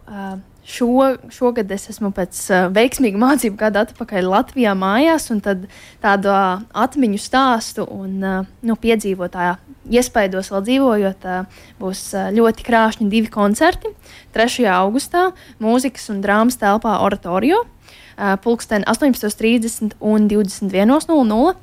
Šo, 0.68 1.14
šogad 1.32 1.70
es 1.72 1.86
esmu 1.88 2.10
pēc 2.12 2.38
uh, 2.52 2.66
veiksmīga 2.76 3.16
mācību 3.16 3.56
gada 3.56 3.86
atpakaļ 3.86 4.26
Latvijā 4.28 4.74
mājās, 4.76 5.30
un 5.32 5.40
tādu 5.40 6.28
uh, 6.28 6.60
atmiņu 6.76 7.20
stāstu 7.24 7.86
un 7.88 8.18
uh, 8.20 8.50
nu, 8.60 8.76
piedzīvotāju 8.76 9.54
iespaidos 9.96 10.52
vēl 10.52 10.66
dzīvojot, 10.66 11.24
uh, 11.24 11.62
būs 11.80 12.02
uh, 12.12 12.28
ļoti 12.36 12.66
krāšņi 12.68 13.08
divi 13.08 13.32
koncerti. 13.32 13.94
3. 14.36 14.68
augustā 14.74 15.30
mūzikas 15.64 16.10
un 16.12 16.20
drāmas 16.26 16.60
telpā 16.60 16.98
Oratorio, 17.06 17.62
uh, 17.64 18.36
pulksten 18.44 18.84
18.30 18.84 19.96
un 20.04 20.28
21.00. 20.28 21.56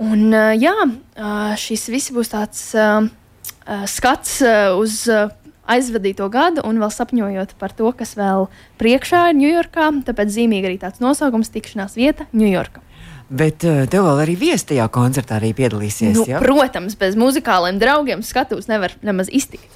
Un, 0.00 0.32
jā, 0.56 0.74
šis 1.60 1.88
viss 1.92 2.12
būs 2.14 2.32
tāds 2.32 2.62
skats 3.90 4.38
uz 4.80 4.94
aizvadīto 5.70 6.26
gadu 6.32 6.64
un 6.66 6.80
vēl 6.82 6.92
sapņojot 6.94 7.52
par 7.60 7.74
to, 7.76 7.90
kas 7.96 8.16
vēl 8.18 8.48
priekšā 8.80 9.26
ir 9.30 9.38
Ņujorkā. 9.38 9.90
Tāpēc 10.08 10.32
zīmīgi 10.34 10.70
arī 10.70 10.78
tāds 10.82 11.02
nosaukums- 11.04 11.52
tikšanās 11.54 11.98
vieta 12.00 12.26
Ņujorka. 12.32 12.80
Bet 13.30 13.62
tev 13.62 14.08
vēl 14.08 14.24
arī 14.24 14.34
viesis 14.40 14.66
tajā 14.66 14.88
koncertā 14.90 15.36
arī 15.38 15.52
piedalīsies. 15.54 16.16
Nu, 16.16 16.24
ja? 16.26 16.40
protams, 16.42 16.96
bez 16.98 17.14
muzikāliem 17.14 17.78
draugiem 17.78 18.24
skatuves 18.26 18.66
nevar 18.66 18.96
nemaz 19.06 19.28
iztikt. 19.30 19.70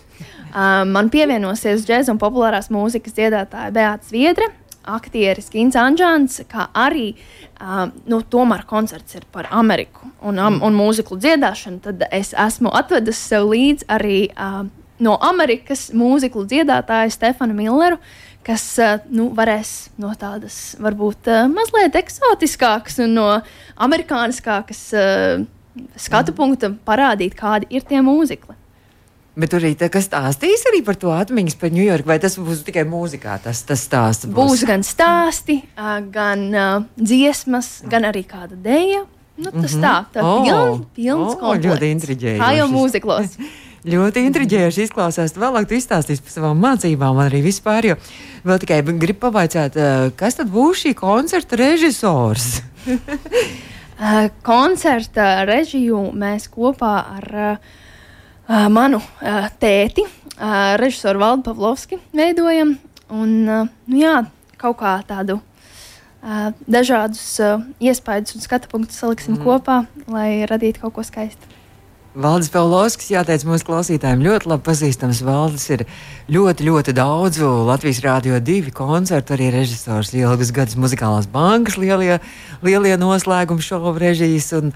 Uh, 0.55 0.85
man 0.87 1.09
pievienosies 1.11 1.83
džēza 1.87 2.13
un 2.15 2.19
populārās 2.19 2.69
mūzikas 2.71 3.15
dziedātāja 3.17 3.73
Beata 3.75 4.07
Zviedra, 4.07 4.47
aktieris 4.91 5.51
Gins 5.53 5.77
Anģāns, 5.79 6.41
kā 6.51 6.69
arī 6.77 7.13
uh, 7.15 7.89
nu, 8.11 8.21
tomēr 8.31 8.65
koncerts 8.69 9.17
ir 9.19 9.27
par 9.33 9.49
Ameriku 9.51 10.11
un, 10.23 10.39
um, 10.39 10.61
un 10.65 10.77
mūziklu 10.79 11.19
dziedāšanu. 11.21 11.83
Tad 11.85 12.07
es 12.11 12.35
esmu 12.37 12.73
atvedis 12.75 13.21
sev 13.21 13.49
līdzi 13.53 13.89
arī 13.93 14.19
uh, 14.33 14.65
no 15.05 15.17
Amerikas 15.25 15.89
mūziklu 15.97 16.47
dziedātāju 16.51 17.15
Stefanu 17.15 17.57
Milleru, 17.57 18.01
kas 18.45 18.65
nu, 19.09 19.31
varēs 19.35 19.91
no 20.01 20.11
tādas 20.21 20.75
varbūt 20.83 21.31
mazliet 21.49 21.97
eksotiskākas 21.97 23.01
un 23.01 23.15
no 23.17 23.29
amerikāniskākas 23.87 24.83
skatu 25.97 26.35
punkta 26.37 26.71
parādīt, 26.87 27.33
kādi 27.39 27.71
ir 27.73 27.87
tie 27.89 28.03
mūzikli. 28.05 28.55
Bet 29.35 29.51
tur 29.51 29.65
arī 29.65 29.75
tā, 29.75 29.89
kas 29.91 30.07
stāstīs 30.07 30.63
arī 30.71 30.79
par 30.87 30.95
to 31.01 31.11
atmiņas 31.11 31.57
par 31.59 31.73
Ņujorku, 31.75 32.07
vai 32.07 32.21
tas 32.23 32.37
būs 32.39 32.63
tikai 32.69 32.85
mūzikā? 32.87 33.35
Tas, 33.43 33.65
tas 33.67 33.83
stāsts 33.83 34.29
būs. 34.31 34.37
būs 34.39 34.63
gan 34.69 34.87
stāsti, 34.87 35.59
gan 36.15 36.47
uh, 36.55 36.87
dziesmas, 36.95 37.81
gan 37.91 38.07
arī 38.13 38.23
kāda 38.31 38.55
dēļa. 38.55 39.03
Nu, 39.35 39.51
tas 39.51 39.75
mm 39.75 39.81
-hmm. 39.81 39.83
tā, 39.83 39.95
tā 40.15 40.23
oh, 40.23 40.45
piln, 40.47 40.87
pilns 40.95 41.35
oh, 41.35 41.57
ļoti 41.59 41.91
intriģējoši. 41.97 42.39
Kā 42.39 42.53
jau 42.55 42.69
mūziklos. 42.71 43.35
ļoti 43.95 44.23
intriģējoši 44.29 44.87
izklausās. 44.87 45.35
Vēlāk 45.35 45.67
tu 45.67 45.75
izstāstīsi 45.75 46.23
par 46.23 46.31
savām 46.31 46.63
mācībām 46.63 47.19
arī 47.27 47.43
vispār. 47.43 47.91
Jo 47.91 47.97
vēl 48.47 48.63
tikai 48.63 48.83
gribu 48.87 49.19
pavaicāt, 49.27 49.75
kas 50.17 50.39
tad 50.39 50.55
būs 50.55 50.87
šī 50.87 50.95
koncerta 50.95 51.59
režisors? 51.59 52.63
koncerta 54.51 55.45
režiju 55.45 56.13
mēs 56.15 56.47
kopā 56.55 56.95
ar 57.19 57.35
uh, 57.35 57.75
uh, 58.49 58.67
manu 58.73 59.01
uh, 59.01 59.49
tēti, 59.61 60.05
uh, 60.05 60.75
režisoru 60.81 61.23
Valdu 61.23 61.49
Pavlovski, 61.49 62.01
veidojam. 62.17 62.77
Un, 63.13 63.35
uh, 63.49 63.73
nu, 63.87 63.99
jā, 64.01 64.21
kaut 64.61 64.79
kā 64.81 64.97
tādu 65.09 65.41
uh, 65.41 66.53
dažādus 66.67 67.25
uh, 67.45 67.65
iespaidus 67.81 68.37
un 68.37 68.45
skatu 68.45 68.71
punktus 68.73 69.01
saliksim 69.03 69.37
mm. 69.37 69.45
kopā, 69.45 69.85
lai 70.11 70.47
radītu 70.51 70.85
kaut 70.85 70.97
ko 70.99 71.07
skaistu. 71.07 71.55
Valdis 72.15 72.47
Pavlovskis, 72.55 73.09
jāteic 73.11 73.43
mūsu 73.43 73.67
klausītājiem, 73.67 74.21
ļoti 74.23 74.47
labi 74.47 74.63
pazīstams. 74.69 75.25
Valdis 75.27 75.65
ir 75.75 75.81
ļoti, 76.31 76.63
ļoti 76.69 76.93
daudzu 76.95 77.49
Latvijas 77.67 77.99
Rādio 78.05 78.39
2 78.39 78.71
koncertu, 78.71 79.35
arī 79.35 79.49
režisors 79.51 80.13
ilgus 80.15 80.53
gadus 80.55 80.79
muzikālās 80.79 81.27
bankas 81.27 81.75
lielie, 81.75 82.21
lielie 82.63 82.95
noslēguma 83.03 83.67
šovu 83.67 83.97
režijas. 83.99 84.53
Un, 84.55 84.71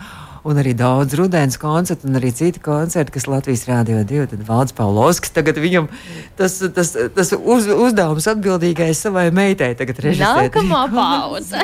un 0.47 0.61
arī 0.61 0.75
daudz 0.79 1.17
rudens 1.19 1.59
koncertu, 1.61 2.09
un 2.09 2.19
arī 2.21 2.33
citi 2.35 2.63
koncerti, 2.63 3.15
kas 3.17 3.29
Latvijas 3.31 3.67
Rādio 3.69 4.03
2. 4.07 4.29
Tad 4.33 4.45
Valdis 4.49 4.77
Paulovskis 4.79 5.35
tagad 5.35 5.59
viņam 5.63 5.91
tas, 6.39 6.61
tas, 6.75 6.95
tas 7.17 7.35
uz, 7.39 7.69
uzdevums 7.69 8.29
atbildīgais 8.31 9.05
savai 9.09 9.29
meitai 9.35 9.75
tagad 9.79 10.03
režisēt. 10.05 10.53
Nākamā 10.53 10.85
pauze. 10.99 11.63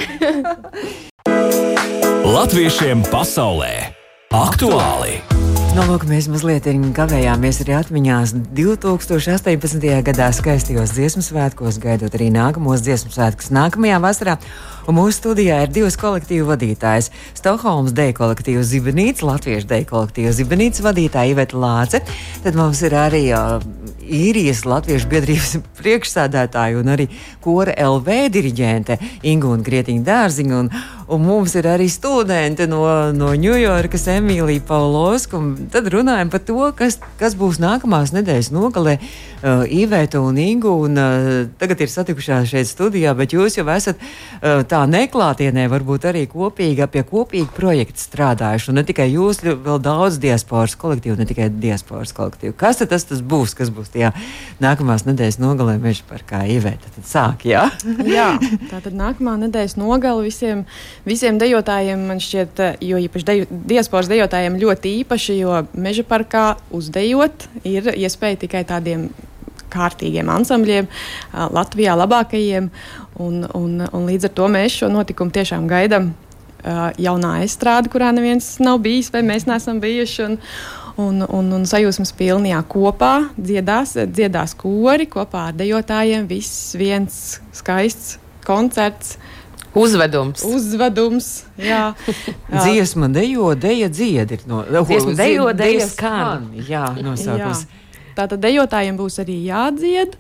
Latviešiem 2.25 3.05
pasaulē 3.13 3.75
aktuāli! 4.35 5.44
Nu, 5.75 5.83
lūk, 5.89 6.05
mēs 6.07 6.29
mazliet 6.31 6.69
kavējāmies 6.95 7.57
arī 7.65 7.73
atmiņās 7.75 8.33
2018. 8.55 9.89
gadā 10.07 10.29
skaistajos 10.31 10.93
dziesmu 10.95 11.23
svētkos, 11.27 11.81
gaidot 11.83 12.15
arī 12.15 12.29
nākamos 12.31 12.85
dziesmu 12.87 13.11
svētkus 13.11 13.51
nākamajā 13.51 13.99
vasarā. 14.05 14.37
Un 14.87 15.01
mūsu 15.01 15.17
studijā 15.17 15.65
ir 15.65 15.73
divas 15.75 15.97
kolektīvu 15.99 16.47
vadītājas. 16.53 17.11
Stokholmas 17.35 17.95
deju 17.97 18.15
kolektīva 18.21 18.63
Zibenīts, 18.69 19.25
Latviešu 19.27 19.67
deju 19.73 19.89
kolektīva 19.91 20.31
Zibenīts 20.37 20.85
vadītāja 20.85 21.35
Iveta 21.35 21.59
Lāce. 21.59 22.05
Tad 22.45 22.59
mums 22.61 22.85
ir 22.87 22.95
arī 22.95 23.25
uh, 23.35 23.65
īrijas 24.05 24.63
Latviešu 24.69 25.11
biedrības 25.11 25.57
priekšsādātāja 25.81 26.79
un 26.79 26.95
arī 26.95 27.09
kora 27.43 27.75
LV 27.83 28.29
diriģente 28.37 29.01
Ingūna 29.27 29.67
Grietiņa 29.67 30.07
Dārziņa. 30.07 30.61
Un, 30.63 30.71
un 31.09 31.25
mums 31.25 31.55
ir 31.59 31.69
arī 31.69 31.89
studenti 31.93 32.67
no, 32.71 32.85
no 33.17 33.33
Ņujorkas, 33.37 34.07
Emīlija 34.17 34.63
Paulovska. 34.69 35.41
Tad 35.73 35.91
runājam 35.93 36.33
par 36.33 36.43
to, 36.47 36.61
kas, 36.77 36.99
kas 37.21 37.37
būs 37.39 37.61
nākamās 37.63 38.15
nedēļas 38.17 38.53
nogalē. 38.55 38.99
Uh, 39.45 39.61
Iveta 39.69 40.23
un 40.25 40.39
Ingūna 40.41 41.03
uh, 41.05 41.33
tagad 41.61 41.83
ir 41.85 41.91
satikušās 41.93 42.47
šeit 42.49 42.65
studijā, 42.65 43.11
bet 43.13 43.35
jūs 43.37 43.59
jau 43.59 43.67
esat 43.69 43.99
uh, 44.01 44.63
tā 44.65 44.79
neklātienē, 44.89 45.67
varbūt 45.69 46.07
arī 46.09 46.23
kopīgi 46.33 46.87
pie 46.89 47.03
kopīga 47.05 47.53
projekta 47.53 48.01
strādājuši. 48.01 48.71
Un 48.73 48.81
ne 48.81 48.87
tikai 48.89 49.11
jūs, 49.13 49.43
vēl 49.45 49.83
daudz 49.85 50.17
diasporas 50.23 50.79
kolektīvu, 50.81 51.19
ne 51.21 51.29
tikai 51.29 51.51
diasporas 51.53 52.15
kolektīvu. 52.17 52.57
Kas 52.57 52.81
tad 52.81 52.95
tas, 52.95 53.05
tas 53.11 53.21
būs, 53.21 53.53
kas 53.59 53.69
būs 53.75 53.93
tajā 53.93 54.15
nākamās 54.65 55.05
nedēļas 55.11 55.37
nogalē 55.43 55.77
meža 55.83 56.09
parkā 56.09 56.47
Iveta? 56.49 56.95
Tad 56.97 57.11
sāk, 57.11 57.45
jā? 57.45 57.67
jā, 58.09 58.31
tā 58.71 58.81
tad 58.81 58.97
nākamā 58.97 59.37
nedēļas 59.45 59.77
nogala 59.77 60.25
visiem 60.25 60.65
visiem 61.09 61.39
dejotājiem 61.41 62.07
man 62.09 62.21
šķiet, 62.23 62.61
eh, 62.61 62.77
jo 62.81 62.99
īpaši 63.01 63.29
deju, 63.29 63.47
diasporas 63.51 64.11
dejotājiem 64.11 64.59
ļoti 64.61 64.97
īpaši, 65.05 65.39
jo 65.39 65.61
meža 65.75 66.05
parkā 66.09 66.57
uzdejot 66.75 67.49
ir 67.65 67.93
iespēja 67.95 68.43
tikai 68.45 68.65
tādiem 68.69 69.09
kārtīgiem 69.75 70.31
ansambļiem, 70.31 70.87
eh, 70.87 71.49
Latvijā 71.51 71.97
labākajiem. 71.99 72.71
Un, 73.23 73.45
un, 73.55 73.81
un 73.93 74.07
līdz 74.09 74.25
ar 74.25 74.35
to 74.35 74.49
mēs 74.51 74.81
šo 74.81 74.91
notikumu 74.91 75.31
tiešām 75.31 75.69
gaidām. 75.71 76.13
Eh, 76.65 76.93
jaunā 77.05 77.43
estrāde, 77.45 77.91
kurā 77.93 78.09
neviens 78.17 78.59
nav 78.59 78.79
bijis, 78.81 79.11
vai 79.13 79.21
mēs 79.23 79.45
neesam 79.45 79.81
bijuši. 79.83 80.25
Un, 80.25 80.39
un, 80.97 81.23
un, 81.29 81.53
un 81.53 81.67
sajūsmas 81.69 82.15
pilnajā 82.17 82.63
kopā 82.71 83.29
dziedās, 83.37 83.97
dziedās 84.09 84.55
kori 84.57 85.05
kopā 85.11 85.51
ar 85.51 85.59
dejotājiem. 85.59 86.25
Viss 86.31 86.73
viens 86.79 87.41
skaists 87.53 88.17
koncerts. 88.47 89.19
Uzvedums. 89.75 90.45
Uzvedums, 90.47 91.29
jā. 91.59 91.95
jā. 91.99 92.35
Dziesma 92.63 93.09
dejo, 93.11 93.55
deja 93.59 93.89
dziedi. 93.91 94.39
No, 94.47 94.63
Dziesma 94.87 95.17
dejo, 95.19 95.49
deja 95.57 95.89
skan. 95.91 96.53
Jā, 96.69 96.87
nosaukums. 97.03 97.67
Tātad 98.15 98.39
dejotājiem 98.45 98.99
būs 98.99 99.19
arī 99.25 99.41
jādzied, 99.49 100.15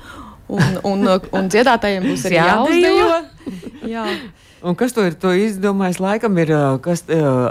un, 0.50 0.80
un, 0.82 1.06
un 1.14 1.50
dziedātājiem 1.52 2.08
būs 2.10 2.26
arī 2.26 2.40
jāuzdejo. 2.40 3.12
Kas 4.72 4.94
to 4.96 5.02
ir 5.04 5.12
to 5.20 5.28
izdomājis? 5.36 5.98
Laikam 6.00 6.38
ir 6.40 6.48
kas, 6.80 7.02
uh, 7.12 7.50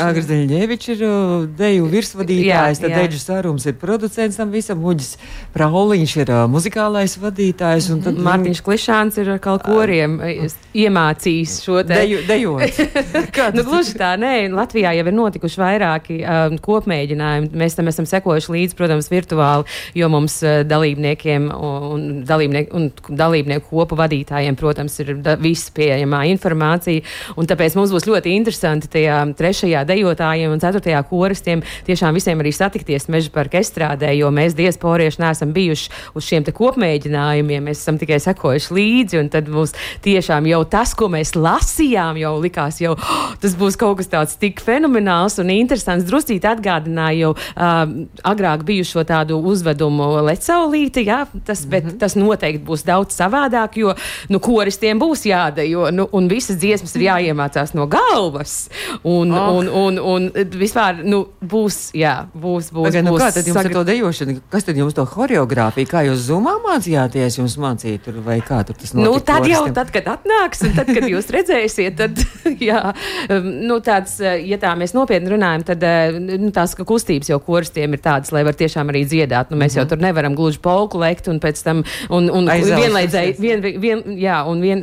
Agris 0.00 0.28
Daņģevičs 0.30 0.92
ir 0.94 1.02
uh, 1.04 1.42
deju 1.58 1.90
virsvadītājs, 1.92 2.80
tad 2.80 2.94
Deģis 2.96 3.26
Arums 3.36 3.66
ir 3.68 3.76
producents 3.76 4.38
tam 4.40 4.48
visam, 4.54 4.80
Uģis 4.88 5.18
Prauliņš 5.52 6.14
ir 6.22 6.32
uh, 6.32 6.46
muzikālais 6.48 7.18
vadītājs. 7.20 7.90
Un 7.92 8.00
tad 8.00 8.16
-hmm. 8.16 8.24
Mārtiņš 8.24 8.62
Klišāns 8.64 9.18
ir 9.20 9.30
kaut 9.44 9.66
kuriem 9.66 10.16
uh, 10.24 10.56
iemācījis 10.72 11.58
šo 11.66 11.82
te. 11.82 12.00
Deju, 12.00 12.22
dejot. 12.28 12.80
nu, 13.58 13.66
gluži 13.68 13.98
tā, 14.00 14.14
nē, 14.16 14.48
Latvijā 14.48 14.94
jau 14.96 15.04
ir 15.04 15.16
notikuši 15.20 15.60
vairāki 15.60 16.18
um, 16.24 16.56
kopmēģinājumi. 16.64 17.52
Mēs 17.52 17.76
tam 17.76 17.92
esam 17.92 18.08
sekojuši 18.08 18.52
līdzi, 18.56 18.78
protams, 18.78 19.10
virtuāli, 19.12 19.68
jo 19.94 20.08
mums 20.08 20.40
uh, 20.46 20.62
dalībniekiem 20.64 21.52
un, 21.52 22.08
dalībnieku, 22.24 22.72
un 22.72 22.90
dalībnieku 23.12 23.68
kopu 23.68 24.00
vadītājiem, 24.38 24.56
protams, 24.58 24.98
ir 25.02 25.14
viss 25.40 25.70
pieejamā 25.74 26.24
informācija. 26.32 27.02
Tāpēc 27.36 27.76
mums 27.76 27.92
būs 27.92 28.06
ļoti 28.08 28.34
interesanti 28.36 28.88
tajā 28.88 29.34
trešajā 29.38 29.84
dejotājiem 29.88 30.52
un 30.52 30.60
ceturtajā 30.60 31.02
koristiem 31.08 31.62
tiešām 31.86 32.14
visiem 32.14 32.38
arī 32.40 32.52
satikties 32.52 33.08
meža 33.08 33.30
parka 33.30 33.58
estrādē, 33.58 34.12
jo 34.16 34.30
mēs 34.30 34.56
diasporieši 34.58 35.22
neesam 35.22 35.52
bijuši 35.52 35.90
uz 36.14 36.24
šiem 36.24 36.44
kopmēģinājumiem. 36.48 37.64
Mēs 37.68 37.82
esam 37.82 37.98
tikai 37.98 38.20
sekojuši 38.22 38.74
līdzi, 38.74 39.18
un 39.20 39.28
tad 39.32 39.48
mums 39.48 39.74
tiešām 40.04 40.46
jau 40.48 40.62
tas, 40.64 40.94
ko 40.94 41.08
mēs 41.12 41.34
lasījām, 41.36 42.18
jau 42.20 42.36
likās, 42.40 42.80
jau 42.80 42.94
oh, 42.96 43.34
tas 43.40 43.56
būs 43.58 43.78
kaut 43.78 43.98
kas 44.00 44.10
tāds 44.12 44.38
tik 44.40 44.62
fenomenāls 44.64 45.38
un 45.42 45.52
interesants. 45.54 46.06
Drusīt 46.08 46.46
atgādināja 46.48 47.28
jau 47.28 47.32
uh, 47.34 47.82
agrāk 48.28 48.64
bijušo 48.68 49.04
tādu 49.08 49.40
uzvedumu 49.50 50.22
lecaulīti, 50.28 51.06
jā, 51.08 51.24
tas, 51.44 51.64
bet 51.66 51.84
mm 51.84 51.90
-hmm. 51.90 52.00
tas 52.00 52.16
noteikti 52.16 52.64
būs 52.64 52.84
daudz 52.86 53.16
savādāk, 53.18 53.78
jo 53.80 53.94
nu, 54.28 54.42
koristiem 54.44 55.00
būs 55.00 55.26
jā 55.28 55.38
jādejo, 55.38 55.86
jo 55.86 55.90
nu, 55.94 56.06
visas 56.30 56.58
dziesmas 56.60 56.94
ir 56.96 57.06
jāiemācās 57.06 57.74
no 57.76 57.86
galvas. 57.90 58.68
Un, 59.02 59.32
oh. 59.32 59.58
un, 59.58 59.68
un, 59.68 59.98
un 59.98 60.28
vispār 60.58 61.02
nu, 61.06 61.24
būs, 61.40 61.90
jā, 61.96 62.14
būs, 62.32 62.70
būs. 62.74 62.88
Pagai, 62.90 63.04
nu, 63.06 63.14
būs 63.14 63.22
kā 63.22 63.30
tad 63.36 63.48
jums 63.48 63.58
sagr... 63.58 63.70
ar 63.70 63.78
to 63.78 63.84
dejošanu? 63.88 64.36
Kas 64.52 64.66
tad 64.68 64.80
jums 64.80 64.96
to 64.96 65.04
choreogrāfiju? 65.08 65.90
Kā 65.90 66.04
jūs 66.08 66.26
zumā 66.28 66.56
mācījāties, 66.64 67.38
jums 67.40 67.58
mācīt, 67.60 68.02
tur, 68.06 68.20
vai 68.24 68.40
kā 68.44 68.60
tur 68.68 68.78
tas 68.78 68.94
notiek? 68.94 69.08
Nu, 69.08 69.22
tad 69.24 69.48
jau, 69.48 69.64
tad, 69.74 69.92
kad 69.94 70.10
atnāks, 70.16 70.64
un 70.66 70.74
tad, 70.76 70.92
kad 70.92 71.08
jūs 71.08 71.30
redzēsiet, 71.36 71.98
tad, 71.98 72.22
jā, 72.68 72.82
um, 73.28 73.50
nu, 73.68 73.80
tāds, 73.84 74.18
ja 74.20 74.60
tā 74.60 74.74
mēs 74.78 74.94
nopietni 74.96 75.32
runājam, 75.34 75.66
tad 75.72 75.86
nu, 76.18 76.52
tās 76.54 76.76
kustības 76.78 77.32
jau 77.32 77.40
koristiem 77.44 77.96
ir 77.96 78.04
tādas, 78.04 78.32
lai 78.34 78.44
var 78.46 78.58
tiešām 78.58 78.92
arī 78.92 79.04
dziedāt. 79.08 79.52
Nu, 79.52 79.58
mēs 79.58 79.72
mm 79.72 79.74
-hmm. 79.74 79.78
jau 79.78 79.84
mhm. 79.84 79.90
tur 79.94 80.04
nevaram 80.06 80.36
gluži 80.38 80.60
polku 80.62 80.98
lekt 80.98 81.28
un 81.28 81.40
pēc 81.40 81.62
tam, 81.64 81.84
un, 82.10 82.30
un 82.30 82.48
vienlaicēji, 82.48 83.36
vien, 83.38 83.62
vien, 83.80 84.02
jā, 84.18 84.38
un, 84.48 84.60
vien, 84.62 84.82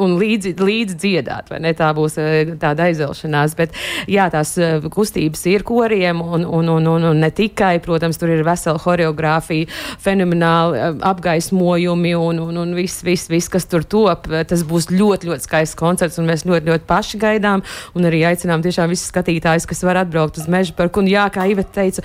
un 0.00 0.16
līdzi, 0.20 0.54
līdzi 0.58 0.98
dziedāt, 0.98 1.50
vai 1.52 1.60
ne? 1.64 1.72
Tā 1.76 1.90
būs 1.96 2.18
uh, 2.20 2.52
tāda 2.60 2.88
aizvelšanās. 2.88 3.56
Bet 3.58 3.76
jā, 4.10 4.28
tās 4.32 4.54
uh, 4.60 4.84
kustības 4.92 5.44
ir 5.50 5.64
koriem, 5.66 6.22
un, 6.22 6.46
un, 6.46 6.70
un, 6.76 6.88
un, 6.94 7.06
un 7.12 7.22
ne 7.22 7.30
tikai, 7.32 7.76
protams, 7.84 8.20
tur 8.20 8.32
ir 8.34 8.44
vesela 8.46 8.80
horeogrāfija, 8.82 9.70
fenomenāli 10.02 10.80
uh, 10.80 10.98
apgaismojumi 11.12 12.14
un, 12.18 12.42
un, 12.46 12.62
un 12.64 12.74
viss, 12.78 13.04
viss, 13.06 13.30
vis, 13.32 13.50
kas 13.52 13.68
tur 13.70 13.86
top. 13.86 14.28
Tas 14.48 14.64
būs 14.68 14.90
ļoti, 14.92 15.30
ļoti 15.30 15.48
skaists 15.48 15.78
koncerts, 15.78 16.20
un 16.20 16.28
mēs 16.30 16.46
ļoti, 16.48 16.68
ļoti 16.70 16.88
paši 16.88 17.22
gaidām, 17.22 17.64
un 17.98 18.10
arī 18.10 18.24
aicinām 18.28 18.64
tiešām 18.64 18.92
visus 18.92 19.10
skatītājus, 19.12 19.68
kas 19.70 19.84
var 19.86 20.02
atbraukt 20.02 20.40
uz 20.42 20.48
meža 20.50 20.76
parku. 20.78 21.02
Un 21.02 21.10
jā, 21.10 21.26
kā 21.32 21.46
Iveta 21.50 21.80
teica, 21.80 22.04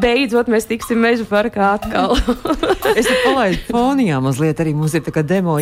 beidzot 0.00 0.50
mēs 0.52 0.68
tiksim 0.70 1.00
meža 1.04 1.26
parkā 1.28 1.74
atkal. 1.78 2.16
es 2.98 3.06
te 3.08 3.16
palaidu 3.24 3.60
fonijā 3.68 4.20
mazliet 4.22 4.60
arī 4.62 4.74
mums 4.76 4.94
ir 4.96 5.04
tā 5.06 5.12
kā 5.14 5.24
demo 5.26 5.56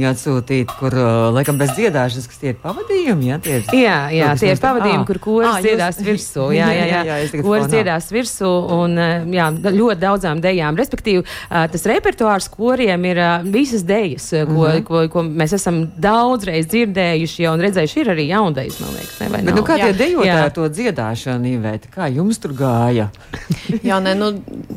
ierakstīņi 0.00 0.08
atsūtīti, 0.10 0.76
kur, 0.78 0.94
uh, 0.94 1.30
laikam, 1.34 1.58
bez 1.60 1.72
dziedāšanas, 1.76 2.28
kas 2.28 2.40
tie 2.40 2.52
ir 2.52 2.58
pavadījumi, 2.62 3.28
jā? 3.28 3.38
Tie 3.42 3.56
ir, 3.58 3.64
jā, 3.76 3.98
jā, 4.14 4.30
tie 4.38 4.52
ir 4.54 4.60
pavadījumi, 4.60 5.06
kur 5.08 5.18
koris 5.22 5.50
à, 5.50 5.60
dziedās 5.60 5.98
jūs... 5.98 6.06
virsū. 6.06 6.46
Jā, 6.60 6.68
jā, 6.74 6.84
jā, 6.84 7.00
jā, 7.06 7.16
jā 7.22 7.42
koris 7.44 7.68
dziedās 7.70 8.08
virsū 8.12 8.48
un 8.74 8.96
jā, 9.32 9.46
ļoti 9.50 10.00
daudzām 10.00 10.40
dejām. 10.42 10.76
Respektīvi, 10.76 11.22
tas 11.48 11.86
repertuārs 11.88 12.48
koriem 12.52 13.04
ir 13.08 13.20
visas 13.48 13.84
dejas, 13.86 14.28
ko, 14.30 14.44
mm 14.44 14.66
-hmm. 14.66 14.84
ko, 14.84 15.02
ko 15.12 15.22
mēs 15.24 15.54
esam 15.56 15.82
daudzreiz 15.96 16.68
dzirdējuši 16.70 17.44
jau 17.46 17.54
un 17.54 17.64
redzējuši. 17.64 18.00
Ir 18.00 18.12
arī 18.14 18.26
jaundejas, 18.28 18.80
man 18.80 18.96
liekas, 18.96 19.20
ne, 19.20 19.28
Bet, 19.30 19.54
nu, 19.54 19.62
kā 19.64 19.78
jā. 19.78 19.90
tie 19.90 20.06
dejotāji 20.06 20.44
ar 20.44 20.52
to 20.52 20.68
dziedāšanu, 20.68 21.46
Ivēt, 21.56 21.88
kā 21.94 22.10
jums 22.12 22.38
tur 22.38 22.52
gāja? 22.52 23.08
jā, 23.88 24.00
nē, 24.02 24.14
nu, 24.18 24.32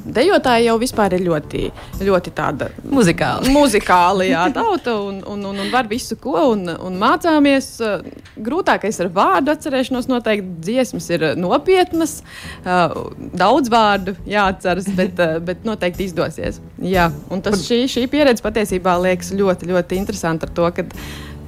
dejotāji 0.05 0.69
jau 0.69 0.77
vispār 0.79 1.17
ir 1.17 1.25
ļoti, 1.27 1.71
ļoti 2.01 2.33
tāda 2.35 2.69
muzikāla. 2.83 3.49
Muzikāla, 3.53 4.25
jā, 4.27 4.45
tauta 4.53 4.93
un, 5.13 5.21
un, 5.33 5.45
un, 5.51 5.61
un 5.63 5.71
var 5.73 5.87
visu 5.91 6.17
ko 6.19 6.35
un, 6.51 6.65
un 6.73 6.99
mācāmies. 6.99 7.69
Grūtākais 8.43 8.99
ar 9.03 9.11
vārdu 9.13 9.53
atcerēšanos 9.53 10.09
noteikti 10.11 10.65
dziesmas 10.67 11.09
ir 11.13 11.27
nopietnas, 11.39 12.17
daudz 12.63 13.71
vārdu 13.73 14.15
jāatceras, 14.29 14.89
bet, 14.97 15.21
bet 15.45 15.67
noteikti 15.67 16.09
izdosies. 16.09 16.61
Jā, 16.83 17.09
un 17.33 17.43
tas 17.45 17.61
šī, 17.67 17.83
šī 17.91 18.07
pieredze 18.11 18.43
patiesībā 18.45 18.97
liekas 19.05 19.33
ļoti, 19.37 19.69
ļoti 19.71 20.01
interesanti 20.01 20.49
ar 20.49 20.57
to, 20.57 20.71
ka 20.73 20.87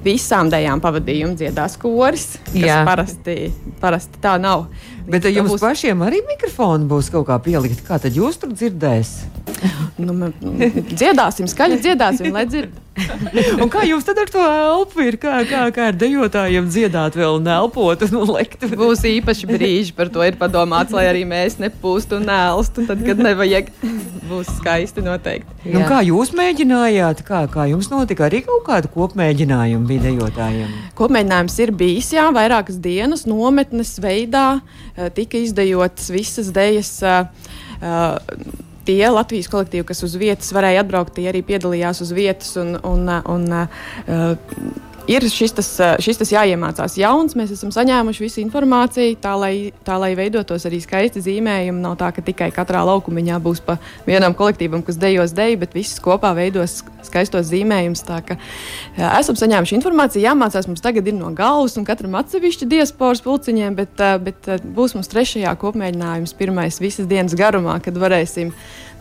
visām 0.06 0.50
dejām 0.52 0.80
pavadījumu 0.82 1.34
dziedās 1.38 1.76
koris, 1.82 2.36
kas 2.52 2.86
parasti, 2.86 3.36
parasti 3.82 4.22
tā 4.22 4.36
nav. 4.42 4.68
Bet 5.06 5.26
jums 5.30 5.54
būs... 5.54 5.62
pašiem 5.62 6.02
arī 6.06 6.22
mikrofoni 6.26 6.88
būs 6.90 7.10
kaut 7.14 7.28
kā 7.28 7.38
pielikti. 7.42 7.84
Kā 7.86 7.98
tad 8.02 8.16
jūs 8.18 8.38
tur 8.42 8.54
dzirdēsiet? 8.54 9.42
nu, 10.02 10.30
dziedāsim, 10.92 11.48
skaļi 11.50 11.80
dziedāsim, 11.82 12.32
lai 12.34 12.46
dzirdētu. 12.50 12.85
un 13.62 13.70
kā 13.72 13.82
jums 13.86 14.06
tad 14.06 14.18
ar 14.20 14.30
to 14.32 14.42
elpu 14.42 15.04
ir? 15.04 15.18
Kā, 15.20 15.38
kā, 15.48 15.66
kā 15.74 15.88
ar 15.90 15.98
dejotājiem 15.98 16.68
dziedāt 16.70 17.16
vēl 17.18 17.38
un 17.40 17.50
elpot 17.56 18.02
un 18.06 18.32
lekt? 18.32 18.64
Būs 18.76 19.04
īpaši 19.08 19.48
brīži, 19.50 19.94
par 19.96 20.10
to 20.12 20.24
ir 20.24 20.38
padomāts, 20.40 20.94
lai 20.96 21.06
arī 21.10 21.26
mēs 21.28 21.58
nepūstu 21.62 22.20
un 22.20 22.28
nelstu, 22.30 22.86
tad, 22.88 23.02
kad 23.06 23.20
nevajag. 23.22 23.70
Būs 24.26 24.50
skaisti 24.58 25.04
noteikti. 25.06 25.70
Nu, 25.70 25.84
kā 25.86 26.00
jūs 26.06 26.32
mēģinājāt, 26.36 27.22
kā, 27.26 27.44
kā 27.52 27.68
jums 27.70 27.90
notika 27.92 28.26
arī 28.26 28.42
kaut 28.46 28.64
kāda 28.66 28.90
kopmēģinājuma 28.90 29.86
bija 29.86 30.06
dejotājiem? 30.08 30.72
Kopmēģinājums 30.98 31.58
ir 31.62 31.74
bijis, 31.78 32.10
jā, 32.16 32.26
vairākas 32.34 32.80
dienas 32.82 33.26
nometnes 33.28 33.96
veidā 34.02 34.48
eh, 34.56 35.10
tika 35.14 35.38
izdejotas 35.38 36.10
visas 36.14 36.50
dejas. 36.54 36.96
Uh, 37.04 37.28
tie 38.86 39.02
Latvijas 39.10 39.50
kolektīvi, 39.52 39.86
kas 39.88 40.02
uz 40.06 40.16
vietas 40.20 40.52
varēja 40.56 40.84
atbraukt, 40.84 41.16
tie 41.18 41.28
arī 41.30 41.42
piedalījās 41.46 42.02
uz 42.04 42.12
vietas. 42.16 42.52
Un, 42.60 42.76
un, 42.86 43.08
un, 43.34 43.46
uh, 43.52 44.85
ir 45.10 45.26
šis 45.30 45.54
tas, 45.56 45.68
šis 46.02 46.20
tas 46.20 46.32
jāiemācās 46.34 46.96
jauns. 46.98 47.36
Mēs 47.38 47.52
esam 47.54 47.72
saņēmuši 47.74 48.24
visu 48.24 48.40
informāciju, 48.42 49.16
tā 49.22 49.34
lai, 49.38 49.54
tā 49.86 49.98
lai 50.02 50.12
veidotos 50.18 50.66
arī 50.68 50.80
skaisti 50.82 51.22
zīmējumi. 51.24 51.82
Nav 51.82 51.96
tā, 52.00 52.10
ka 52.14 52.24
tikai 52.26 52.50
katrā 52.54 52.82
laukumiņā 52.88 53.38
būs 53.42 53.62
pa 53.66 53.78
vienam 54.06 54.34
kolektīvam, 54.36 54.84
kas 54.86 54.98
dejos 55.00 55.34
deju, 55.36 55.60
bet 55.62 55.76
viss 55.76 56.02
kopā 56.02 56.32
veidos 56.36 56.80
skaistos 57.06 57.50
zīmējumus. 57.50 58.04
Tā 58.06 58.20
kā 58.26 58.38
esam 59.18 59.38
saņēmuši 59.38 59.78
informāciju, 59.78 60.24
jāmācās 60.26 60.68
mums 60.70 60.84
tagad 60.84 61.06
ir 61.06 61.16
no 61.18 61.30
galvas 61.36 61.78
un 61.78 61.86
katram 61.88 62.18
atsevišķi 62.18 62.70
diasporas 62.70 63.22
pulciņiem, 63.24 63.78
bet, 63.78 64.02
bet 64.26 64.50
būs 64.76 64.96
mums 64.98 65.12
trešajā 65.12 65.54
kopmēģinājums, 65.62 66.34
pirmais 66.38 66.82
visas 66.82 67.08
dienas 67.10 67.36
garumā, 67.38 67.78
kad 67.84 67.98
varēsim 68.00 68.52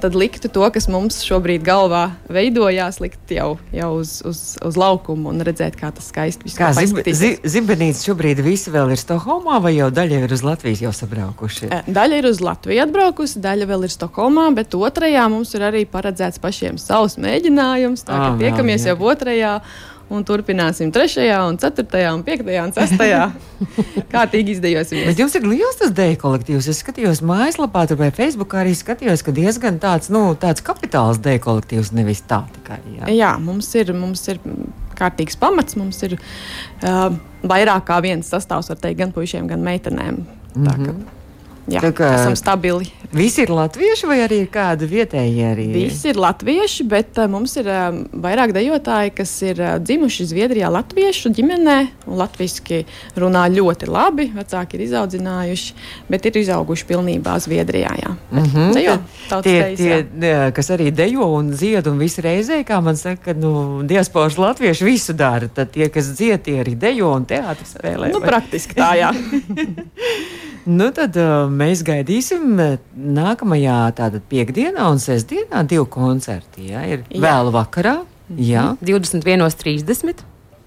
tad 0.05 0.15
liktu 0.15 0.49
to, 0.53 0.61
kas 0.69 0.85
mums 0.91 1.17
šobrīd 1.25 1.63
galvā 1.65 2.03
veidojās, 2.29 2.99
likt 3.01 3.31
jau, 3.33 3.55
jau 3.73 3.89
uz, 3.97 4.19
uz, 4.27 4.41
uz 4.61 4.77
laukumu 4.77 5.31
un 5.31 5.41
redzēt, 5.45 5.77
kā 5.79 5.89
tas 5.95 6.11
skaisti 6.11 6.45
viss 6.45 6.59
izskatās. 6.59 7.17
Zi, 7.17 7.31
Zibenīts 7.55 8.03
šobrīd 8.05 8.43
visi 8.45 8.73
vēl 8.73 8.93
ir 8.93 9.01
Stokholmā, 9.01 9.57
vai 9.63 9.73
jau 9.79 9.89
daļa 9.93 10.21
ir 10.27 10.35
uz 10.35 10.45
Latvijas 10.45 10.83
jau 10.85 10.93
sabraukuši? 10.93 11.71
Eh, 11.71 11.89
daļa 11.97 12.21
ir 12.21 12.29
uz 12.29 12.43
Latviju 12.45 12.85
atbraukusi, 12.85 13.41
daļa 13.41 13.69
vēl 13.71 13.87
ir 13.87 13.95
Stokholmā, 13.95 14.45
bet 14.59 14.77
otrajā 14.77 15.25
mums 15.33 15.55
ir 15.57 15.65
arī 15.71 15.81
paredzēts 15.89 16.43
pašiem 16.43 16.77
savs 16.81 17.17
mēģinājums. 17.17 18.05
Tā 18.05 18.13
kā 18.13 18.31
ah, 18.35 18.39
tiekamies 18.43 18.85
jau 18.85 18.97
otrajā 19.09 19.57
un 20.09 20.25
turpināsim 20.25 20.91
3, 20.93 21.15
4, 21.57 21.85
5 22.25 22.49
un 22.61 22.73
6. 22.75 23.03
Kārtīgi 24.13 24.55
izdejosim. 24.55 25.01
Bet 25.09 25.21
jums 25.21 25.35
ir 25.37 25.47
liels 25.49 25.79
tas 25.79 25.93
dēļ 25.97 26.15
kolektīvs. 26.21 26.69
Es 26.71 26.81
skatījos 26.83 27.23
mājaslapā, 27.25 27.85
tur 27.89 27.99
vai 28.03 28.11
Facebookā 28.15 28.61
arī 28.61 28.75
skatījos, 28.77 29.25
ka 29.25 29.33
diezgan 29.35 29.79
tāds, 29.81 30.11
nu, 30.13 30.27
tāds 30.39 30.63
kapitāls 30.65 31.21
dēļ 31.25 31.41
kolektīvs, 31.45 31.93
nevis 31.97 32.23
tā 32.29 32.43
tikai. 32.59 32.79
Jā, 32.99 33.09
jā 33.15 33.33
mums, 33.41 33.71
ir, 33.79 33.93
mums 33.97 34.25
ir 34.31 34.41
kārtīgs 34.95 35.39
pamats, 35.41 35.77
mums 35.79 35.99
ir 36.07 36.17
uh, 36.19 37.09
vairāk 37.45 37.89
kā 37.89 37.99
viens 38.05 38.29
sastāvs, 38.29 38.69
var 38.71 38.81
teikt, 38.81 39.01
gan 39.01 39.15
puišiem, 39.15 39.49
gan 39.51 39.65
meitenēm. 39.65 40.21
Mm 40.55 40.63
-hmm. 40.63 40.65
Tā, 40.65 40.75
ka, 40.75 40.91
mhm. 40.91 41.05
Jā, 41.65 41.81
tā 41.81 41.89
kā 41.97 42.11
esam 42.13 42.35
stabili. 42.37 42.91
Visi 43.15 43.45
ir 43.45 43.51
latvieši 43.55 44.07
vai 44.09 44.17
arī 44.25 44.41
ir 44.43 44.47
kādi 44.51 44.87
vietēji? 44.91 45.43
Arī? 45.47 45.65
Visi 45.71 46.09
ir 46.11 46.17
latvieši, 46.19 46.83
bet 46.91 47.15
uh, 47.21 47.29
mums 47.31 47.53
ir 47.61 47.69
uh, 47.71 47.95
vairāk 48.11 48.51
dejotāji, 48.55 49.13
kas 49.15 49.31
ir 49.45 49.61
uh, 49.61 49.75
dzimuši 49.79 50.25
Zviedrijā 50.33 50.67
latviešu 50.73 51.31
ģimenē 51.37 51.77
un 52.09 52.19
latviešu 52.19 52.81
runā 53.15 53.45
ļoti 53.53 53.87
labi. 53.87 54.27
Vecāki 54.35 54.75
ir 54.75 54.83
izaudzinājuši, 54.89 55.77
bet 56.11 56.27
ir 56.27 56.41
izauguši 56.41 56.87
pilnībā 56.91 57.37
Zviedrijā. 57.39 57.93
Jā. 58.03 58.11
Mm 58.31 58.43
-hmm. 58.43 58.73
Dejo, 58.73 58.97
tie, 59.43 59.61
reiz, 59.61 59.77
tie, 59.79 60.05
jā. 60.21 60.51
kas 60.51 60.69
arī 60.75 60.91
dejo 60.91 61.29
un 61.37 61.51
dzied 61.51 61.87
un 61.87 61.97
visu 61.97 62.21
reizē, 62.21 62.63
kā 62.67 62.81
man 62.81 62.97
saka, 62.97 63.33
nu, 63.33 63.83
diasporas 63.83 64.37
latvieši 64.37 64.85
visu 64.85 65.13
dara. 65.13 65.47
Tad 65.47 65.71
tie, 65.71 65.89
kas 65.89 66.05
dzied, 66.05 66.41
tie 66.41 66.63
arī 66.63 66.75
dejo 66.75 67.15
un 67.15 67.25
teātris 67.25 67.77
spēlē. 67.79 68.11
Nu, 68.11 68.19
vai? 68.19 68.27
praktiski 68.27 68.75
tā, 68.75 68.95
jā. 68.99 69.13
Nu, 70.65 70.87
tad 70.97 71.13
uh, 71.21 71.45
mēs 71.53 71.83
gaidīsim 71.85 72.55
uh, 72.57 72.71
nākamajā 73.05 73.79
tātad 73.97 74.25
piekdienā 74.31 74.89
un 74.91 75.01
sestdienā 75.01 75.63
divu 75.69 75.87
koncertu. 75.91 76.63
Ja? 76.65 76.83
Ir 76.89 77.05
jā. 77.09 77.21
vēlu 77.23 77.53
vakarā. 77.55 77.99
Jā. 78.41 78.71
21.30. 78.81 80.25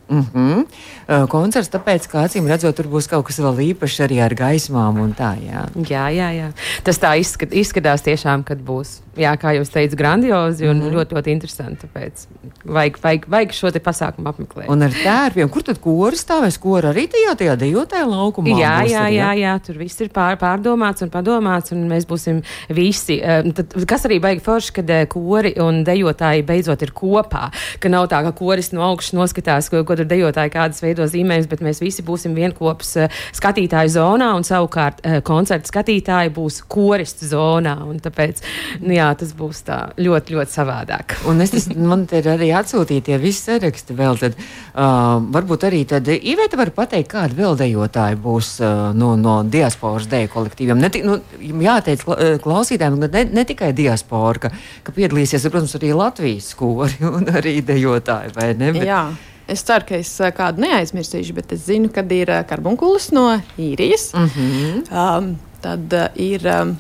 Mm 0.09 0.27
-hmm. 0.35 1.27
Koncerts, 1.29 1.69
tāpēc, 1.69 2.09
ka 2.09 2.25
acīm 2.25 2.49
redzot, 2.49 2.77
tur 2.77 2.87
būs 2.87 3.09
kaut 3.09 3.27
kas 3.27 3.39
vēl 3.39 3.73
īpašs 3.73 4.01
arī 4.05 4.21
ar 4.25 4.35
gaismām 4.35 5.01
un 5.01 5.15
tā. 5.15 5.37
Jā, 5.41 5.69
jā, 5.89 6.05
jā. 6.09 6.29
jā. 6.33 6.49
Tas 6.83 6.99
tā 6.99 7.19
izskat, 7.21 7.53
izskatās 7.53 8.03
tiešām, 8.03 8.45
kad 8.45 8.59
būs. 8.59 9.01
Jā, 9.19 9.35
kā 9.35 9.53
jau 9.57 9.65
teicu, 9.65 9.97
grandiozi 9.97 10.69
un 10.69 10.77
mm 10.77 10.83
-hmm. 10.83 10.95
ļoti, 10.95 11.15
ļoti 11.17 11.29
interesanti. 11.29 11.87
Tāpēc 11.87 12.27
vajag, 12.65 12.99
vajag, 13.03 13.25
vajag 13.29 13.53
šo 13.53 13.71
pasākumu 13.71 14.29
apmeklēt. 14.29 14.69
Un 14.69 14.83
ar 14.83 14.91
tērpiem, 14.91 15.49
kur 15.49 15.63
tad 15.63 15.79
koris 15.79 16.25
stāvēs? 16.25 16.59
Kora 16.59 16.93
arī 16.93 17.09
tajā, 17.09 17.35
tajā 17.37 17.57
dejotajā 17.57 18.07
laukumā? 18.07 18.49
Jā, 18.49 18.77
jā, 18.87 19.03
arī, 19.03 19.15
jā, 19.15 19.33
jā, 19.39 19.59
tur 19.67 19.79
viss 19.79 20.01
ir 20.01 20.09
pār, 20.09 20.37
pārdomāts 20.37 21.03
un 21.03 21.11
padomāts, 21.11 21.73
un 21.73 21.89
mēs 21.89 22.07
būsim 22.07 22.43
visi. 22.69 23.21
Tad, 23.55 23.75
kas 23.87 24.07
arī 24.07 24.21
vajag 24.21 24.41
forši, 24.43 24.73
kad 24.73 25.09
kori 25.09 25.55
un 25.61 25.85
dejotāji 25.85 26.47
beidzot 26.47 26.83
ir 26.83 26.93
kopā, 26.93 27.51
ka 27.81 27.89
nav 27.89 28.09
tā, 28.09 28.23
ka 28.23 28.33
koris 28.33 28.73
no 28.73 28.83
augšas 28.83 29.13
noskatās, 29.13 29.71
ko, 29.71 29.85
ko 29.85 29.98
tur 29.99 30.09
dejotāji 30.09 30.55
kādas 30.55 30.83
veido 30.85 31.07
zīmējumus, 31.11 31.51
bet 31.51 31.65
mēs 31.65 31.83
visi 31.83 32.05
būsim 32.07 32.37
vienkops 32.39 32.95
skatītāju 33.37 33.95
zonā, 33.99 34.33
un 34.39 34.47
savukārt 34.47 35.03
koncerta 35.27 35.71
skatītāji 35.71 36.33
būs 36.37 36.63
koristu 36.71 37.29
zonā. 37.29 37.77
Tāpēc, 38.03 38.43
nu, 38.85 38.95
jā, 38.97 39.11
tas 39.19 39.33
būs 39.37 39.65
tā 39.67 39.79
ļoti, 39.99 40.37
ļoti 40.37 40.55
savādāk. 40.55 41.19
Un 41.29 41.43
es 41.45 41.53
tas, 41.55 41.69
man 41.75 42.07
te 42.09 42.23
ir 42.23 42.31
arī 42.33 42.51
atsūtītie 42.57 43.19
visi 43.23 43.49
saraksti 43.49 43.97
vēl. 43.99 44.19
Tad, 44.23 44.37
uh, 44.39 45.19
varbūt 45.35 45.67
arī 45.69 45.83
tad 45.89 46.09
Iveta 46.09 46.59
var 46.61 46.73
pateikt, 46.77 47.11
kādi 47.13 47.39
vēl 47.39 47.59
dejotāji 47.61 48.19
būs 48.23 48.53
uh, 48.63 48.89
no, 48.97 49.15
no 49.21 49.39
diasporas 49.47 50.09
deju 50.11 50.33
kolektīviem. 50.35 50.83
Ne, 50.83 50.91
nu, 51.07 51.19
jāteic 51.65 52.05
klausītājiem, 52.45 53.01
ne, 53.07 53.25
ne 53.39 53.47
tikai 53.49 53.73
diaspora, 53.77 54.47
ka, 54.47 54.53
ka 54.87 54.95
piedalīsies, 54.97 55.49
protams, 55.53 55.77
arī 55.79 55.95
Latvijas 55.97 56.53
skori 56.55 57.03
un 57.17 57.29
arī 57.33 57.59
dejotāji, 57.67 58.35
vai 58.37 58.53
ne? 58.59 58.73
Bet, 58.77 58.87
Jā. 58.89 59.03
Es 59.49 59.63
ceru, 59.65 59.87
ka 59.89 59.97
es 59.97 60.11
kādu 60.37 60.61
neaizmirsīšu, 60.61 61.35
bet 61.39 61.55
es 61.57 61.65
zinu, 61.69 61.89
ka 61.93 62.05
ir 62.13 62.33
karbonkulis 62.49 63.11
no 63.17 63.31
īrijas. 63.57 64.11
Mm 64.15 64.29
-hmm. 64.35 64.83
um, 64.93 65.39
tad 65.63 65.93
uh, 65.93 66.09
ir 66.15 66.45
um, 66.47 66.77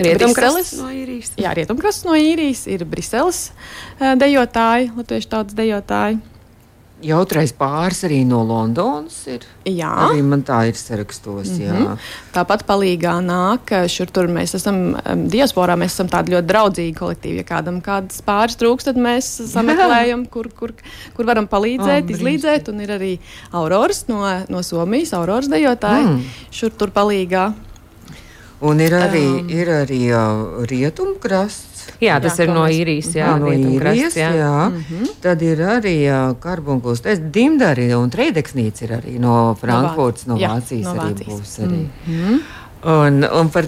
Rietumkrasts 0.00 0.78
no 0.80 0.88
īrijas. 0.88 1.32
Jā, 1.36 1.52
rietumkrasts 1.52 2.04
no 2.04 2.14
īrijas 2.16 2.66
ir 2.66 2.84
Briseles 2.84 3.52
dejotāji, 4.00 4.90
latviešu 4.96 5.28
tautas 5.28 5.54
dejotāji. 5.54 6.18
Jautrais 7.00 7.52
pāris 7.56 8.02
arī 8.04 8.18
no 8.28 8.42
Londonas 8.44 9.14
ir. 9.32 9.44
Jā, 9.64 9.88
arī 10.08 10.20
man 10.26 10.42
tā 10.44 10.58
ir 10.68 10.76
sarakstos. 10.76 11.48
Mm 11.48 11.60
-hmm. 11.60 11.86
Jā. 11.86 11.96
Tāpat 12.34 12.64
palīgā 12.68 13.14
nāk, 13.24 13.72
šur 13.88 14.10
tur 14.12 14.28
mēs 14.28 14.54
esam 14.54 14.96
diasporā, 15.32 15.76
mēs 15.80 15.96
esam 15.96 16.08
tādi 16.08 16.34
ļoti 16.34 16.46
draudzīgi 16.46 16.94
kolektīvi. 16.98 17.36
Ja 17.36 17.44
kādam 17.44 17.80
kādas 17.80 18.20
pāris 18.26 18.56
trūks, 18.56 18.84
tad 18.84 18.96
mēs 18.96 19.24
sameklējam, 19.54 20.26
kur, 20.26 20.48
kur, 20.48 20.72
kur 21.16 21.24
varam 21.24 21.48
palīdzēt, 21.48 22.04
oh, 22.04 22.10
izlīdzēt. 22.10 22.68
Un 22.68 22.80
ir 22.80 22.90
arī 22.90 23.18
Auroras 23.52 24.04
no, 24.08 24.44
no 24.48 24.62
Somijas, 24.62 25.12
Auroras 25.12 25.48
dejotāji, 25.48 26.06
mm. 26.06 26.22
šur 26.50 26.70
tur 26.70 26.90
palīgā. 26.90 27.52
Un 28.60 28.80
ir 28.80 28.92
arī, 28.92 29.24
um, 29.24 29.48
ir 29.48 29.68
arī 29.72 30.02
rietumkrasts 30.68 31.69
Jā, 32.00 32.18
tas 32.22 32.38
jā, 32.38 32.44
ir 32.44 32.52
no 32.54 32.64
īrijas. 32.70 33.10
Jā, 33.16 33.30
no 33.40 33.52
īrijas. 33.52 34.16
Jā. 34.16 34.30
Jā. 34.36 34.68
Mm 34.68 34.84
-hmm. 34.90 35.08
Tad 35.20 35.42
ir 35.42 35.58
arī 35.58 35.96
karbonkuls. 36.40 37.02
Es 37.04 37.18
dimdari 37.18 37.94
un 37.94 38.10
treideksnīts 38.10 38.82
ir 38.82 38.90
arī 39.00 39.18
no 39.18 39.54
Frankfurts, 39.60 40.26
no, 40.26 40.36
Vā... 40.36 40.48
no 40.48 40.54
Vācijas 40.54 40.86
jā, 40.86 40.94
no 40.94 41.02
arī 41.02 41.14
Vācijas. 41.14 41.28
būs 41.28 41.58
arī. 41.66 41.86
Mm 42.06 42.14
-hmm. 42.20 42.40
Un, 42.82 43.24
un 43.40 43.48
par, 43.48 43.64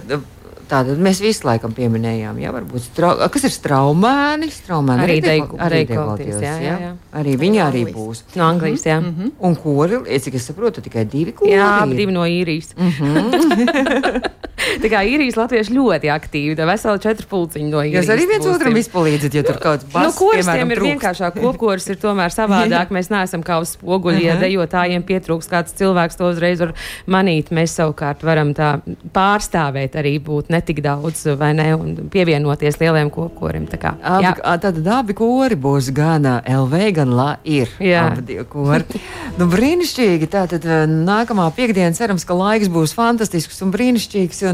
Tātad 0.73 0.97
mēs 1.05 1.19
visu 1.21 1.45
laikam 1.45 1.75
pieminējām, 1.77 2.39
ja 2.41 2.53
varbūt 2.55 2.87
strau, 2.87 3.11
kas 3.33 3.45
ir 3.45 3.53
straumēni. 3.53 4.49
straumēni 4.49 5.03
arī 5.05 5.83
dekolties, 5.85 6.39
jā, 6.41 6.55
jā, 6.65 6.77
jā. 6.81 6.93
Arī 7.21 7.35
viņi 7.37 7.61
arī 7.61 7.83
būs. 7.93 8.23
No 8.37 8.47
Anglijas, 8.47 8.87
jā. 8.87 9.01
Mm 9.01 9.15
-hmm. 9.19 9.33
Un 9.39 9.57
kori, 9.57 10.21
cik 10.21 10.35
es 10.35 10.47
saprotu, 10.47 10.81
tikai 10.81 11.05
divi 11.05 11.33
kori. 11.33 11.53
Jā, 11.53 11.85
divi 11.97 12.13
no 12.13 12.25
īrijas. 12.25 12.75
Mm 12.77 12.91
-hmm. 12.91 14.23
Tā 14.83 14.90
kā 14.92 15.03
īrijas 15.07 15.38
latvieši 15.38 15.75
ļoti 15.77 16.11
aktīvi, 16.12 16.57
tā 16.59 16.66
vesela 16.68 17.01
četru 17.03 17.29
pulciņu 17.31 17.70
no 17.72 17.83
īrijas. 17.83 18.07
Jūs 18.07 18.12
arī 18.14 18.27
viens 18.31 18.48
otram 18.51 18.79
izpalīdzat, 18.81 19.37
ja 19.38 19.44
tur 19.46 19.59
kaut 19.62 19.85
kas 19.85 19.92
tāds- 19.92 20.05
no 20.07 20.12
kuriem 20.18 20.75
ir 20.75 20.83
vienkāršāk, 20.87 21.38
kopkurs 21.40 21.88
ir 21.92 22.01
tomēr 22.03 22.35
savādāk. 22.35 22.92
Mēs 22.96 23.11
neesam 23.12 23.42
kā 23.46 23.59
uz 23.62 23.75
spoguļi, 23.77 24.25
ja 24.27 24.37
dejotājiem 24.40 25.05
pietrūks 25.07 25.48
kāds 25.51 25.77
cilvēks, 25.79 26.18
to 26.18 26.31
uzreiz 26.33 26.61
var 26.61 26.75
manīt. 27.07 27.53
Mēs 27.55 27.77
savukārt 27.79 28.22
varam 28.27 28.53
tā 28.55 28.75
pārstāvēt 29.14 29.96
arī 30.01 30.18
būt 30.22 30.53
netik 30.53 30.83
daudz 30.85 31.25
vai 31.38 31.53
ne 31.57 31.68
un 31.75 31.94
pievienoties 32.12 32.79
lieliem 32.81 33.11
kopkorim. 33.12 33.66
Kā, 33.72 33.94
abi, 34.05 34.33
tad 34.61 34.79
abi 34.87 35.14
kori 35.16 35.57
būs 35.57 35.92
gan 35.96 36.27
LV, 36.42 36.83
gan 36.98 37.14
LA 37.16 37.31
ir. 37.48 37.70
Jā. 37.83 38.05
Abi 38.12 38.38
kori. 38.48 39.01
nu, 39.38 39.48
brīnišķīgi. 39.53 40.29
Tātad 40.33 40.66
nākamā 40.90 41.48
piekdiena 41.57 41.96
cerams, 41.96 42.27
ka 42.29 42.37
laiks 42.37 42.70
būs 42.72 42.94
fantastisks 42.96 43.62
un 43.64 43.72
brīnišķīgs. 43.75 44.42
Un, 44.51 44.52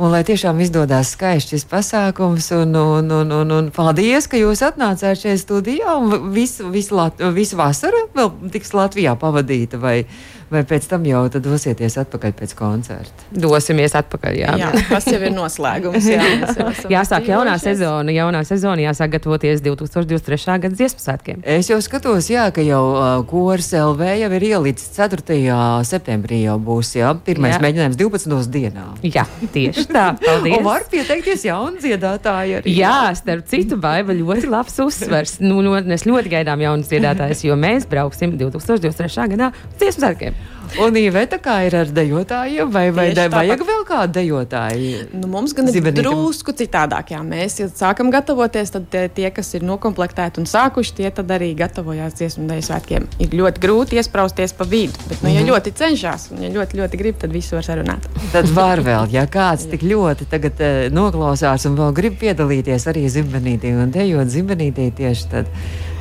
un 0.00 0.12
lai 0.12 0.22
tiešām 0.26 0.60
izdodas 0.62 1.14
skaists 1.16 1.54
šis 1.54 1.66
pasākums. 1.70 2.50
Un, 2.56 2.76
un, 2.76 3.12
un, 3.20 3.32
un, 3.40 3.54
un 3.56 3.70
paldies, 3.74 4.28
ka 4.30 4.40
jūs 4.40 4.62
atnācāt 4.66 5.22
šeit 5.22 5.42
studijā 5.42 5.96
un 5.98 6.32
visu, 6.34 6.68
visu, 6.72 6.96
Lat 6.98 7.22
visu 7.34 7.58
vasaru 7.60 8.06
vēl 8.16 8.32
tiks 8.52 8.74
Latvijā 8.76 9.16
pavadīta. 9.20 9.80
Vai, 9.80 10.02
Vai 10.50 10.64
pēc 10.66 10.88
tam 10.90 11.04
jau 11.06 11.20
dosieties 11.30 11.94
atpakaļ 12.02 12.32
pēc 12.34 12.52
koncerta? 12.58 13.26
Dosimies 13.30 13.92
atpakaļ. 13.94 14.38
Jā, 14.40 14.54
jā 14.58 14.70
tas 14.88 15.04
jau 15.06 15.20
ir 15.22 15.30
noslēgums. 15.30 16.08
Jā, 16.10 16.24
jāsāk 16.96 17.28
jaunā 17.30 17.54
sezona. 17.62 18.10
Jaunā 18.10 18.40
sezona 18.48 18.82
jāsāk 18.82 19.12
gatavoties 19.14 19.62
2023. 19.62 20.56
gada 20.64 20.74
dziesmu 20.74 21.04
svētkiem. 21.04 21.44
Es 21.46 21.70
jau 21.70 21.78
skatos, 21.84 22.32
jā, 22.32 22.48
ka 22.54 22.64
jau 22.66 22.82
uh, 22.96 23.04
Kors 23.30 23.70
LV 23.78 24.10
jau 24.24 24.32
ir 24.40 24.48
ielicis 24.48 24.90
4. 24.96 25.38
septembrī 25.86 26.42
jau 26.48 26.58
būs, 26.66 26.96
jā, 26.98 27.12
pirmais 27.30 27.54
jā. 27.54 27.62
mēģinājums 27.62 28.00
12. 28.02 28.50
dienā. 28.50 28.88
Jā, 29.06 29.28
tieši 29.54 29.86
tā. 29.86 30.08
Paldies. 30.24 30.58
Un 30.58 30.66
var 30.66 30.88
pieteikties 30.90 31.46
jaunu 31.46 31.78
dziedātāju 31.78 32.58
arī. 32.58 32.74
Jā, 32.74 33.12
starp 33.22 33.46
citu, 33.54 33.78
Baiva 33.78 34.18
ļoti 34.18 34.50
labs 34.50 34.82
uzsvers. 34.82 35.38
Nu, 35.44 35.62
no, 35.62 35.78
mēs 35.78 36.08
ļoti 36.10 36.34
gaidām 36.34 36.66
jaunus 36.66 36.90
dziedātājus, 36.90 37.46
jo 37.46 37.54
mēs 37.60 37.86
brauksim 37.90 38.34
2023. 38.40 39.30
gadā 39.36 39.52
dziesmu 39.78 40.08
svētkiem. 40.08 40.39
Un 40.78 40.94
Iveta 40.96 41.38
kā 41.42 41.56
ir 41.66 41.74
ar 41.74 41.88
dejotājiem, 41.90 42.70
vai, 42.70 42.84
vai 42.94 43.08
de, 43.16 43.24
vajag 43.32 43.62
vēl 43.66 43.80
kādu 43.88 44.14
dejotāju? 44.20 45.00
Nu, 45.18 45.26
mums 45.32 45.54
gan 45.56 45.66
ir 45.66 45.88
drusku 45.96 46.54
citādāk. 46.56 47.10
Jā. 47.14 47.22
Mēs, 47.26 47.58
ja 47.58 47.66
sākam 47.66 48.12
gatavoties, 48.14 48.70
tad 48.76 48.86
tie, 49.16 49.26
kas 49.34 49.50
ir 49.58 49.66
noklāpēti 49.66 50.42
un 50.42 50.46
sākuši, 50.46 50.94
tie 51.00 51.10
arī 51.10 51.50
gatavojās 51.58 52.14
dziesmu 52.20 52.46
dēļ 52.50 52.62
svētkiem. 52.68 53.08
Ir 53.18 53.34
ļoti 53.40 53.64
grūti 53.64 53.98
iesprāsties 53.98 54.54
pa 54.56 54.66
vidu, 54.68 54.94
bet, 55.08 55.22
nu, 55.24 55.32
ja 55.32 55.40
mm 55.40 55.46
-hmm. 55.46 55.50
ļoti 55.50 55.74
cenšas 55.82 56.30
un 56.30 56.42
ja 56.46 56.50
ļoti, 56.54 56.78
ļoti 56.80 57.02
grib, 57.02 57.18
tad 57.18 57.32
visu 57.32 57.56
var 57.56 57.66
sarunāt. 57.66 58.06
Tad 58.32 58.48
var 58.54 58.80
vēl, 58.80 59.10
ja 59.10 59.26
kāds 59.26 59.66
tik 59.72 59.82
ļoti 59.82 60.30
tagad 60.30 60.60
uh, 60.60 60.92
noklausās 60.92 61.66
un 61.66 61.76
vēl 61.76 61.92
grib 61.92 62.18
piedalīties 62.20 62.86
arī 62.86 63.08
zimbenītī 63.08 63.74
un 63.74 63.90
dejot 63.90 64.28
zimbenītī 64.28 64.90
tieši 64.94 65.30
tad 65.30 65.46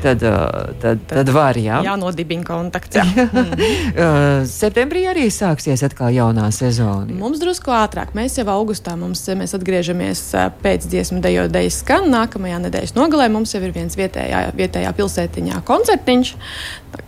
tad, 0.03 0.23
uh, 0.25 0.73
tad, 0.81 1.03
tad 1.09 1.31
var. 1.33 1.57
Jā, 1.59 1.81
jā 1.85 1.95
nodibina 1.99 2.45
kontakts. 2.47 2.97
Jā. 2.99 3.05
Uh, 3.05 4.41
septembrī 4.61 5.05
arī 5.11 5.27
sāksies 5.33 5.83
atkal 5.85 6.13
jaunā 6.15 6.49
sezona. 6.55 7.13
Mums 7.19 7.41
drusku 7.41 7.73
ātrāk. 7.75 8.15
Mēs 8.17 8.39
jau 8.39 8.47
augustā 8.53 8.95
mums, 8.99 9.25
mēs 9.39 9.55
atgriežamies 9.57 10.23
pēc 10.63 10.89
dziesmu 10.89 11.21
dejo 11.25 11.47
dejas 11.51 11.81
skan. 11.83 12.09
Nākamajā 12.13 12.59
nedēļas 12.65 12.97
nogalē 12.97 13.29
mums 13.33 13.55
jau 13.55 13.63
ir 13.63 13.75
viens 13.75 13.97
vietējā, 13.99 14.49
vietējā 14.57 14.93
pilsētiņā 14.97 15.63
koncertiņš. 15.69 16.35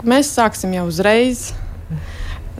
Mēs 0.08 0.34
sāksim 0.38 0.78
jau 0.78 0.88
uzreiz 0.92 1.52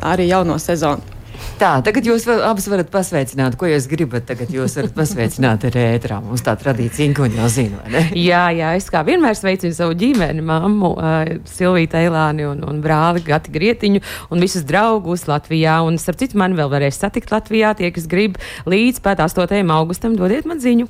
arī 0.02 0.30
jauno 0.32 0.58
sezonu. 0.62 1.21
Tā, 1.62 1.76
tagad 1.86 2.08
jūs 2.08 2.24
abas 2.32 2.66
varat 2.72 2.90
pasveicināt, 2.90 3.54
ko 3.60 3.68
jūs 3.70 3.86
gribat. 3.90 4.26
Tagad 4.30 4.50
jūs 4.54 4.74
varat 4.80 4.96
pasveicināt 4.98 5.66
ar 5.70 5.76
ētrā. 5.78 6.18
Mums 6.24 6.42
tā 6.46 6.56
tradīcija, 6.58 7.14
ko 7.18 7.28
jau 7.30 7.50
zinu. 7.54 7.78
Jā, 8.18 8.48
jā, 8.56 8.72
es 8.80 8.90
kā 8.90 9.04
vienmēr 9.06 9.36
sveicinu 9.38 9.76
savu 9.78 9.94
ģimeni, 9.98 10.42
mammu, 10.46 10.92
uh, 10.96 11.34
Silviju 11.50 11.92
Teilāni 11.92 12.48
un, 12.50 12.64
un 12.66 12.82
brāli 12.82 13.22
Gati 13.26 13.54
Grietiņu 13.54 14.02
un 14.34 14.42
visus 14.42 14.66
draugus 14.68 15.28
Latvijā. 15.30 15.80
Un, 15.86 16.00
starp 16.02 16.22
citu, 16.22 16.40
man 16.42 16.58
vēl 16.58 16.72
varēs 16.72 16.98
satikt 17.02 17.34
Latvijā. 17.34 17.76
Tie, 17.78 17.92
kas 17.94 18.10
grib 18.10 18.40
līdz 18.70 19.02
pat 19.06 19.22
8. 19.22 19.62
augustam, 19.76 20.18
dodiet 20.18 20.50
man 20.50 20.62
ziņu. 20.64 20.90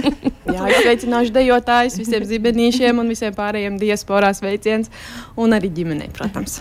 jā, 0.56 0.66
es 0.66 0.82
sveicināšu 0.82 1.34
dejotājus, 1.38 1.98
visiem 2.02 2.26
zibenīšiem 2.26 2.98
un 2.98 3.14
visiem 3.14 3.34
pārējiem 3.38 3.78
diasporā 3.80 4.34
sveiciens 4.36 4.90
un 5.38 5.54
arī 5.56 5.70
ģimenei, 5.78 6.10
protams. 6.14 6.60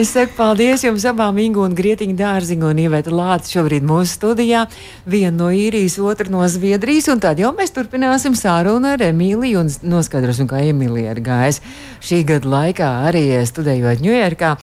es 0.00 0.12
saku 0.16 0.34
paldies 0.38 0.84
jums 0.86 1.06
abām, 1.08 1.38
Ingu 1.40 1.64
un 1.64 1.78
Grietiņu. 1.78 2.19
Dārziņa 2.20 2.70
un 2.70 2.82
Ievēta 2.84 3.12
Lāca 3.14 3.50
šobrīd 3.56 3.86
mūsu 3.88 4.14
studijā. 4.18 4.66
Viena 5.08 5.32
no 5.38 5.50
īrijas, 5.54 5.98
otra 6.04 6.28
no 6.32 6.44
Zviedrijas. 6.48 7.08
Un 7.12 7.22
tad 7.24 7.40
jau 7.40 7.54
mēs 7.56 7.74
turpināsim 7.76 8.36
sārunu 8.38 8.94
ar 8.94 9.04
Emīliju 9.10 9.64
un 9.64 9.72
noskaidrosim, 9.96 10.48
kā 10.50 10.62
Emīlija 10.70 11.16
ir 11.16 11.24
gājis 11.24 11.62
šī 12.04 12.22
gada 12.34 12.54
laikā 12.56 12.90
arī 13.10 13.26
studējot 13.48 14.04
Ņujorkā. 14.04 14.56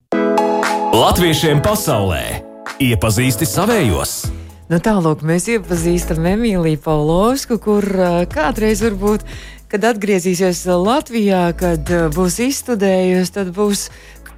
Latviešiem 0.96 1.60
pasaulē 1.64 2.24
iepazīsti 2.84 3.48
savējos! 3.50 4.20
Nu, 4.66 4.80
Tālāk 4.82 5.22
mēs 5.22 5.46
iepazīstam 5.54 6.26
Emīliju 6.26 6.80
Paulovsku, 6.82 7.60
kur 7.62 7.86
kādreiz 8.32 8.80
varbūt, 8.82 9.26
kad 9.70 9.86
atgriezīsies 9.92 10.64
Latvijā, 10.72 11.50
kad 11.60 11.92
būs 12.16 12.40
izstudējusi, 12.48 13.34
tad 13.36 13.52
būs 13.54 13.90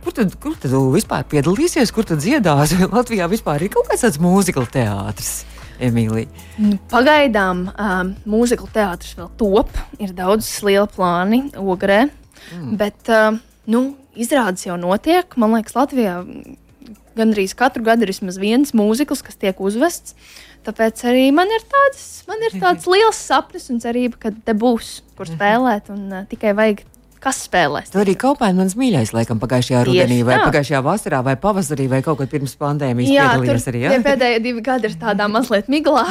Kur 0.07 0.13
tad, 0.15 0.35
kur 0.39 0.53
tad 0.55 0.71
vispār 0.93 1.25
piedalīsies, 1.27 1.89
kur 1.91 2.05
tad 2.07 2.21
dziedās? 2.23 2.71
Latvijā 2.95 3.25
vispār 3.27 3.65
ir 3.65 3.73
kaut 3.73 3.89
kāds 3.89 4.05
tāds 4.05 4.21
mūzikla 4.23 4.63
teātris. 4.71 5.41
Emīlija. 5.83 6.29
Nu, 6.63 6.77
pagaidām 6.87 7.65
um, 7.73 8.13
mūzikla 8.23 8.69
teātris 8.71 9.17
vēl 9.19 9.27
top, 9.35 9.75
ir 9.99 10.15
daudz 10.15 10.47
liela 10.63 10.87
plāni 10.87 11.41
ogrē, 11.59 12.05
mm. 12.07 12.71
bet 12.79 13.11
um, 13.11 13.41
nu, 13.67 13.83
izrādes 14.15 14.63
jau 14.63 14.79
notiek. 14.79 15.35
Man 15.35 15.57
liekas, 15.57 15.75
Latvijā 15.75 16.21
gandrīz 17.19 17.51
katru 17.59 17.83
gadu 17.83 18.07
ir 18.07 18.15
vismaz 18.15 18.39
viens 18.39 18.71
mūzikls, 18.79 19.25
kas 19.27 19.35
tiek 19.43 19.59
uzvests. 19.59 20.15
Tāpēc 20.63 21.03
arī 21.11 21.27
man 21.35 21.51
ir 21.51 21.67
tāds, 21.67 22.07
man 22.31 22.47
ir 22.47 22.55
tāds 22.63 22.87
liels 22.87 23.19
sapnis 23.27 23.67
un 23.75 23.83
cerība, 23.83 24.23
ka 24.23 24.31
te 24.31 24.55
būs, 24.55 25.01
kur 25.19 25.27
mhm. 25.27 25.35
spēlēt. 25.35 25.91
Un, 25.91 26.07
uh, 26.13 26.29
tikai 26.31 26.55
vajag 26.55 26.87
kas 27.27 27.43
spēlēs. 27.47 27.91
Tu 27.91 27.99
arī 28.01 28.15
Kaupēns 28.19 28.57
mans 28.57 28.75
mīļais, 28.79 29.11
laikam, 29.15 29.39
pagājušajā 29.41 29.83
rudenī, 29.87 30.19
vai 30.27 30.39
pagājušajā 30.45 30.81
vasarā, 30.85 31.21
vai 31.25 31.35
pavasarī, 31.41 31.87
vai 31.91 32.01
kaut 32.05 32.21
kad 32.21 32.31
pirms 32.31 32.55
pandēmijas 32.59 33.11
jā, 33.11 33.29
piedalījies 33.35 33.69
arī. 33.71 33.83
Jā, 33.83 33.93
ja? 33.95 34.03
pēdējie 34.05 34.41
divi 34.45 34.63
gadi 34.65 34.89
ir 34.89 34.97
tādā 35.01 35.27
mazliet 35.31 35.71
miglā. 35.71 36.05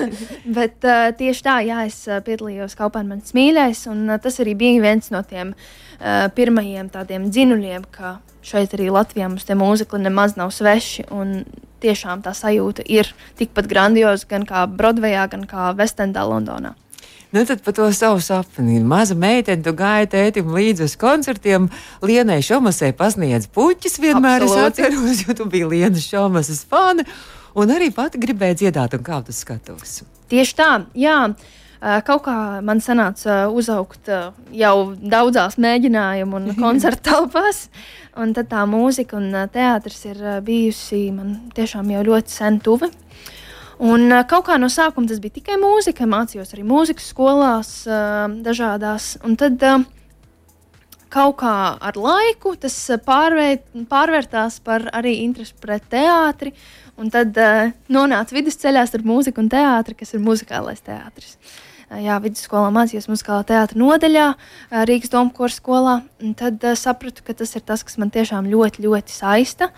Bet 0.58 0.86
uh, 0.88 1.08
tieši 1.18 1.44
tā, 1.44 1.58
jā, 1.66 1.82
es 1.88 2.00
uh, 2.08 2.20
piedalījos 2.24 2.76
Kaupēns 2.78 3.10
mans 3.10 3.34
mīļais, 3.36 3.84
un 3.92 4.06
uh, 4.08 4.20
tas 4.22 4.40
arī 4.44 4.56
bija 4.60 4.84
viens 4.84 5.10
no 5.14 5.20
tiem 5.28 5.52
uh, 5.54 6.28
pirmajiem 6.36 6.88
tādiem 6.94 7.28
dzinuļiem, 7.32 7.88
ka 7.94 8.18
šeit 8.44 8.76
arī 8.76 8.90
Latvijā 8.94 9.28
mums 9.30 9.46
tie 9.48 9.56
mūzikli 9.58 10.00
nemaz 10.04 10.38
nav 10.40 10.52
sveši. 10.54 11.08
Tiešām 11.84 12.22
tā 12.24 12.32
sajūta 12.32 12.80
ir 12.88 13.10
tikpat 13.36 13.66
grandioza 13.68 14.24
gan 14.30 14.46
kā 14.48 14.62
Broadwayā, 14.70 15.26
gan 15.28 15.44
kā 15.48 15.68
Vestendā, 15.76 16.22
Londonā. 16.24 16.72
Nu, 17.34 17.44
tad 17.44 17.62
par 17.62 17.74
to 17.74 17.92
savu 17.92 18.20
sapni. 18.20 18.80
Maza 18.80 19.14
meitene, 19.18 19.62
tu 19.66 19.72
gāji 19.74 20.06
tētim 20.12 20.52
līdzi 20.54 20.84
uz 20.86 20.92
koncertiem. 20.94 21.64
Lienai 22.06 22.36
Šomasai 22.46 22.92
pasniedz 22.94 23.48
puķis 23.50 23.98
vienmēr. 23.98 24.44
Absolūti. 24.46 24.84
Es 24.84 24.92
atceros, 24.92 25.22
jo 25.26 25.34
tu 25.40 25.46
biji 25.50 25.66
Lienas 25.72 26.06
Šomasas 26.06 26.62
fani. 26.70 27.02
Un 27.58 27.74
arī 27.74 27.90
pati 27.96 28.22
gribēja 28.22 28.60
dziedāt 28.60 28.94
un 28.94 29.02
kāpt 29.02 29.34
uz 29.34 29.42
skatuves. 29.42 29.96
Tieši 30.30 30.54
tā, 30.60 30.70
jā. 30.94 31.18
kaut 32.06 32.22
kā 32.28 32.38
man 32.62 32.78
sanāca 32.78 33.48
uzaugt 33.50 34.14
jau 34.54 34.76
daudzās 34.94 35.58
mēģinājumu 35.58 36.38
un 36.38 36.54
koncertu 36.62 37.10
telpās. 37.10 37.64
Un 38.14 38.30
tad 38.38 38.52
tā 38.54 38.62
mūzika 38.62 39.18
un 39.18 39.34
teātris 39.50 40.04
ir 40.06 40.22
bijusi 40.46 41.08
man 41.10 41.40
tiešām 41.58 41.90
jau 41.96 42.06
ļoti 42.12 42.38
sen 42.38 42.62
tuvi. 42.62 42.94
Un 43.82 44.06
kaut 44.30 44.46
kā 44.46 44.58
no 44.60 44.68
sākuma 44.70 45.10
tas 45.10 45.20
bija 45.22 45.40
tikai 45.40 45.58
mūzika, 45.58 46.06
mācījos 46.06 46.54
arī 46.54 46.62
mūzikas 46.68 47.10
skolās 47.10 47.72
dažādās. 48.44 49.14
Un 49.26 49.34
tad 49.40 49.58
kaut 51.14 51.36
kā 51.42 51.56
ar 51.78 51.98
laiku 51.98 52.54
tas 52.58 52.76
pārvērt, 53.06 53.66
pārvērtās 53.90 54.60
par 54.62 54.86
arī 54.94 55.18
interesi 55.24 55.58
pret 55.60 55.86
teātri. 55.90 56.54
Un 56.94 57.10
tad 57.10 57.34
nonāca 57.90 58.36
vidusceļā 58.36 58.86
starp 58.86 59.06
mūziku 59.10 59.42
un 59.42 59.50
teātri, 59.50 59.98
kas 59.98 60.14
ir 60.14 60.22
muzikālais 60.22 60.82
teātris. 60.86 61.34
Uh, 61.34 61.73
jā, 62.02 62.16
vidusskolā 62.22 62.70
mācījos 62.74 63.06
muzikālā 63.10 63.44
teātra 63.48 63.78
nodaļā, 63.78 64.26
Rīgas 64.88 65.12
Domkora 65.12 65.52
skolā. 65.52 65.94
Tad 66.38 66.62
uh, 66.64 66.74
sapratu, 66.78 67.24
ka 67.26 67.34
tas 67.36 67.52
ir 67.58 67.64
tas, 67.66 67.82
kas 67.84 67.98
man 68.00 68.10
tiešām 68.14 68.48
ļoti, 68.48 68.84
ļoti 68.86 69.12
saista. 69.12 69.68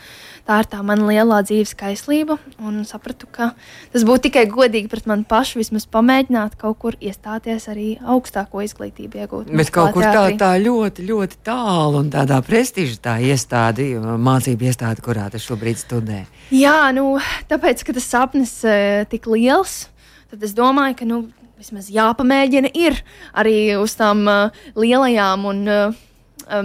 Tā 0.46 0.60
ir 0.62 0.68
tā 0.70 0.82
mana 0.86 1.08
lielā 1.08 1.40
dzīves 1.46 1.74
kaislība. 1.78 2.38
Un 2.62 2.84
sapratu, 2.86 3.28
ka 3.30 3.50
tas 3.92 4.04
būtu 4.06 4.28
tikai 4.28 4.44
godīgi 4.50 4.90
pret 4.92 5.08
mani 5.10 5.26
pašu 5.28 5.60
vismaz 5.60 5.88
pamēģināt 5.90 6.54
kaut 6.60 6.78
kur 6.82 6.98
iestāties 7.00 7.66
arī 7.72 7.88
augstāko 8.00 8.62
izglītību 8.66 9.22
iegūt. 9.24 9.50
Bet 9.50 9.72
kaut 9.74 9.96
kur 9.96 10.06
tā, 10.06 10.28
tā 10.38 10.52
ļoti, 10.62 11.06
ļoti 11.10 11.40
tālu 11.46 12.04
un 12.04 12.12
tādā 12.14 12.38
prestiža 12.46 13.00
tā 13.08 13.16
iestāde, 13.26 13.88
mācību 13.98 14.70
iestāde, 14.70 15.02
kurā 15.04 15.26
tas 15.32 15.44
šobrīd 15.46 15.82
studē. 15.82 16.22
Jā, 16.54 16.92
nu, 16.94 17.16
tāpēc, 17.50 17.82
ka 17.82 17.96
tas 17.96 18.06
sapnis 18.06 18.60
uh, 18.62 19.02
tik 19.10 19.26
liels, 19.32 19.88
tad 20.30 20.46
es 20.46 20.54
domāju, 20.54 21.00
ka 21.00 21.08
nu, 21.08 21.24
vismaz 21.56 21.88
jāpamēģina 21.92 22.70
ir 22.76 22.98
arī 23.36 23.56
uz 23.80 23.96
tām 23.96 24.26
uh, 24.28 24.54
lielajām 24.76 25.46
un 25.48 25.62
uh, 25.70 25.96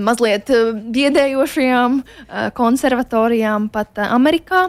mazliet 0.01 0.51
uh, 0.51 0.71
biedējošajām 0.95 1.97
uh, 2.01 2.49
konservatorijām 2.57 3.69
pat 3.73 3.97
uh, 3.97 4.11
Amerikā. 4.17 4.67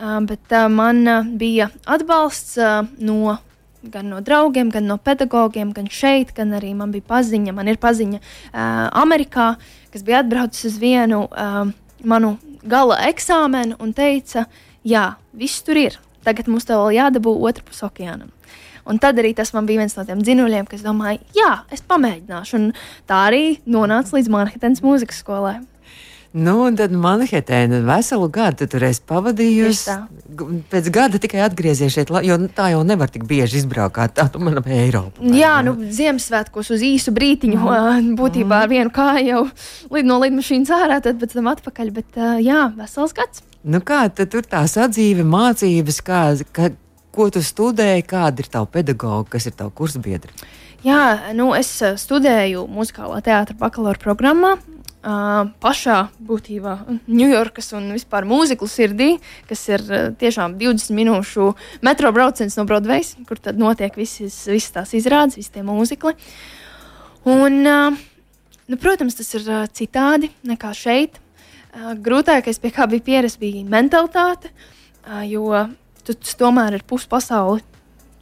Uh, 0.00 0.20
bet 0.24 0.54
uh, 0.54 0.68
man 0.72 1.02
uh, 1.04 1.26
bija 1.36 1.68
atbalsts 1.84 2.56
uh, 2.60 2.86
no 2.98 3.36
gan 3.82 4.10
no 4.12 4.20
draugiem, 4.20 4.70
gan 4.70 4.86
no 4.86 4.98
pedagogiem, 5.00 5.72
gan 5.72 5.88
šeit, 5.88 6.34
gan 6.36 6.52
arī 6.56 6.74
man 6.76 6.92
bija 6.92 7.06
paziņa. 7.08 7.54
Man 7.56 7.68
ir 7.72 7.80
paziņa 7.80 8.20
uh, 8.20 8.88
Amerikā, 9.02 9.54
kas 9.92 10.04
bija 10.04 10.20
atbraucis 10.24 10.68
uz 10.68 10.78
vienu 10.80 11.24
uh, 11.26 11.64
manu 12.04 12.36
gala 12.62 13.00
eksāmenu 13.08 13.78
un 13.80 13.94
teica, 13.96 14.46
jā, 14.84 15.14
viss 15.32 15.64
tur 15.64 15.80
ir. 15.80 15.96
Tagad 16.24 16.50
mums 16.52 16.68
te 16.68 16.76
vēl 16.76 16.98
jādabū 16.98 17.32
otrā 17.48 17.64
pusē 17.64 17.88
okeānam. 17.88 18.28
Un 18.88 19.00
tad 19.02 19.18
arī 19.20 19.34
tas 19.36 19.52
man 19.56 19.68
bija 19.68 19.82
viens 19.82 19.96
no 19.98 20.06
tiem 20.08 20.22
dzinuļiem, 20.24 20.68
kas 20.70 20.84
domāja, 20.86 21.20
jā, 21.36 21.50
es 21.74 21.84
pamēģināšu. 21.86 22.60
Un 22.60 22.70
tā 23.10 23.24
arī 23.30 23.44
nonāca 23.68 24.16
līdz 24.16 24.32
Manhetenas 24.32 24.84
mūzikas 24.84 25.20
skolai. 25.24 25.58
Nu, 26.30 26.60
un 26.68 26.76
tad 26.78 26.92
Manhetēna 26.94 27.80
veselu 27.82 28.28
gadu 28.30 28.68
tur 28.70 28.84
es 28.86 29.00
pavadījusi. 29.02 29.96
Pēc 30.70 30.90
gada 30.94 31.18
tikai 31.18 31.40
atgriezies 31.42 31.96
šeit, 31.96 32.12
jo 32.22 32.36
tā 32.54 32.68
jau 32.70 32.84
nevar 32.86 33.10
tik 33.10 33.24
bieži 33.26 33.58
izbraukt. 33.58 33.98
Tā 34.14 34.28
tu 34.30 34.38
manam 34.38 34.62
Eiropā. 34.62 35.26
Jā, 35.34 35.56
nu, 35.66 35.74
Ziemassvētkos 35.90 36.70
uz 36.76 36.84
īsu 36.86 37.10
brītiņu, 37.16 37.58
mm. 37.58 38.12
būtībā 38.20 38.62
ar 38.62 38.70
vienu 38.70 38.94
kāju 38.94 39.26
jau 39.26 39.42
lid 39.96 40.06
no 40.06 40.20
lidmašīnas 40.22 40.70
ārā, 40.78 41.00
tad 41.02 41.18
pēc 41.18 41.34
tam 41.34 41.50
atpakaļ. 41.50 41.90
Bet 41.98 42.22
jā, 42.46 42.68
vesels 42.78 43.16
gads. 43.16 43.42
Nu 43.66 43.82
kā 43.82 44.04
tur 44.14 44.46
tā 44.46 44.62
sadzīve, 44.70 45.26
mācības, 45.26 45.98
kā, 46.06 46.22
kā, 46.54 46.70
ko 47.14 47.28
tu 47.34 47.42
studēji, 47.44 48.06
kāda 48.10 48.44
ir 48.44 48.50
tava 48.50 48.68
pedagoga, 48.70 49.28
kas 49.36 49.48
ir 49.50 49.56
tava 49.58 49.72
kursbiedra? 49.74 50.32
Jā, 50.84 51.32
nu, 51.36 51.50
es 51.52 51.74
studēju 52.00 52.64
muzikālā 52.72 53.20
teātra 53.24 53.56
bakalaura 53.58 54.00
programmā 54.00 54.56
Uh, 55.00 55.46
pašā 55.64 56.10
būtībā 56.28 56.74
Ņujorkas 57.08 57.70
un 57.72 57.86
vispār 57.94 58.26
mūziklu 58.28 58.66
sirdī, 58.68 59.06
kas 59.48 59.62
ir 59.70 59.84
uh, 59.88 60.02
tiešām 60.20 60.58
20 60.60 60.92
minūšu 60.92 61.46
metro 61.80 62.10
brauciens 62.12 62.58
no 62.58 62.66
Broadway, 62.68 63.00
kur 63.24 63.40
tad 63.40 63.56
notiek 63.56 63.96
visas, 63.96 64.36
visas 64.44 64.74
tās 64.74 64.92
izrādes, 64.98 65.38
visi 65.40 65.54
tie 65.54 65.64
mūzikli. 65.64 66.12
Un, 67.32 67.56
uh, 67.64 67.96
nu, 68.68 68.76
protams, 68.76 69.16
tas 69.16 69.32
ir 69.40 69.48
uh, 69.48 69.62
citādi 69.72 70.28
nekā 70.44 70.74
šeit. 70.76 71.16
Uh, 71.72 71.94
grūtākais, 71.96 72.60
pie 72.60 72.76
kā 72.76 72.84
bija 72.92 73.06
pieredze, 73.08 73.40
bija 73.40 73.64
mentalitāte, 73.72 74.52
uh, 74.52 75.24
jo 75.24 75.48
tas 76.14 76.36
tomēr 76.40 76.78
ir 76.78 76.86
puspasauli 76.86 77.62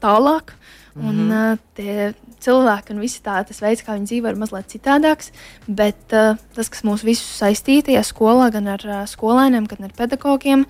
tālāk. 0.03 0.55
Un, 0.98 1.14
mm 1.14 1.31
-hmm. 1.31 1.53
uh, 1.53 1.59
tie 1.74 2.14
cilvēki 2.42 2.94
un 2.94 3.01
visi 3.01 3.20
tā, 3.22 3.38
tas 3.46 3.61
veids, 3.62 3.85
kā 3.87 3.94
viņi 3.94 4.09
dzīvo, 4.11 4.31
ir 4.31 4.38
mazliet 4.40 4.72
citādāks. 4.72 5.31
Bet 5.66 6.12
uh, 6.12 6.37
tas, 6.55 6.68
kas 6.68 6.83
mūs 6.83 7.05
visus 7.07 7.38
saistīja 7.38 7.87
tajā 7.90 8.03
skolā, 8.03 8.51
gan 8.51 8.66
ar 8.66 8.83
uh, 8.87 9.05
skolēniem, 9.07 9.68
gan 9.70 9.85
ar 9.85 9.92
pedagogiem, 9.96 10.66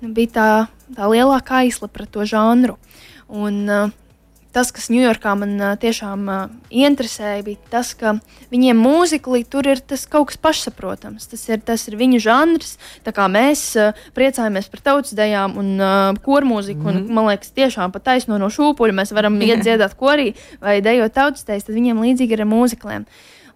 nu, 0.00 0.12
bija 0.12 0.28
tā, 0.28 0.66
tā 0.96 1.08
lielākā 1.08 1.64
aizsla 1.64 1.88
pret 1.88 2.10
to 2.10 2.24
žanru. 2.24 2.76
Un, 3.28 3.68
uh, 3.68 3.90
tas, 4.54 4.70
kas 4.74 4.88
Ņujorkā 4.90 5.32
man 5.38 5.54
tiešām 5.80 6.26
interesēja, 6.70 7.44
bija 7.46 7.70
tas, 7.72 7.92
ka 7.98 8.16
viņiem 8.50 8.78
mūziklī 8.82 9.42
tur 9.48 9.68
ir 9.70 9.82
tas 9.82 10.06
kaut 10.10 10.30
kas 10.30 10.40
pašsaprotams. 10.42 11.28
Tas 11.30 11.46
ir, 11.48 11.62
tas 11.66 11.86
ir 11.88 11.96
viņu 12.00 12.20
žanrs. 12.22 12.76
Tā 13.06 13.14
kā 13.16 13.28
mēs 13.30 13.64
priecājamies 14.16 14.70
par 14.72 14.84
tautas 14.90 15.14
dejām 15.16 15.56
un 15.60 15.72
kormūziku, 16.24 16.82
mm 16.82 16.90
un 16.90 16.96
mhm. 17.04 17.14
man 17.14 17.30
liekas, 17.30 17.52
tiešām 17.54 17.92
pat 17.94 18.08
taisno 18.10 18.38
no 18.40 18.50
šūpuļa 18.50 18.96
mēs 19.00 19.14
varam 19.14 19.38
iet 19.46 19.62
dziedāt 19.64 19.96
korī 19.98 20.32
vai 20.62 20.80
dejot 20.84 21.14
tautas 21.14 21.46
dejas, 21.46 21.68
tad 21.68 21.76
viņiem 21.78 22.02
līdzīgi 22.02 22.36
ir 22.36 22.44
ar 22.44 22.50
mūzikliem. 22.50 23.06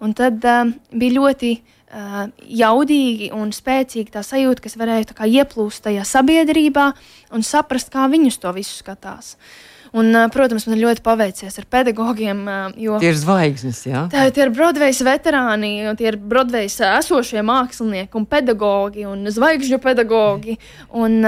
Un 0.04 0.12
tad 0.14 0.42
uh, 0.44 0.68
bija 0.92 1.16
ļoti 1.16 1.52
uh, 1.57 2.24
jaudīgi 2.44 3.30
un 3.35 3.54
spēcīgi 3.54 4.12
tā 4.14 4.24
sajūta, 4.26 4.66
kas 4.66 4.74
varēja 4.78 5.14
kā, 5.14 5.26
ieplūst 5.26 5.87
tajā 5.87 6.04
sabiedrībā 6.07 6.90
un 7.35 7.46
saprast, 7.46 7.92
kā 7.94 8.09
viņus 8.12 8.42
to 8.42 8.52
visu 8.57 8.83
skatās. 8.83 9.35
Uh, 9.38 9.73
Un, 9.94 10.11
protams, 10.35 10.64
man 10.66 10.80
ļoti 10.80 11.04
paveicies 11.07 11.54
ar 11.61 11.66
pedagogiem. 11.70 12.40
Tie 12.74 13.11
ir 13.12 13.18
zvaigznes, 13.18 13.85
jā. 13.87 14.00
Tā, 14.11 14.24
tie 14.35 14.42
ir 14.42 14.50
Broadway 14.54 14.90
veterāni, 15.07 15.70
tie 16.00 16.09
ir 16.11 16.18
Broadway 16.18 16.66
esošie 16.66 17.44
mākslinieki 17.46 18.18
un 18.18 18.26
pedagogi 18.26 19.07
un 19.07 19.22
zvaigžņu 19.30 19.78
pedagogi. 19.85 20.59
Un, 20.90 21.20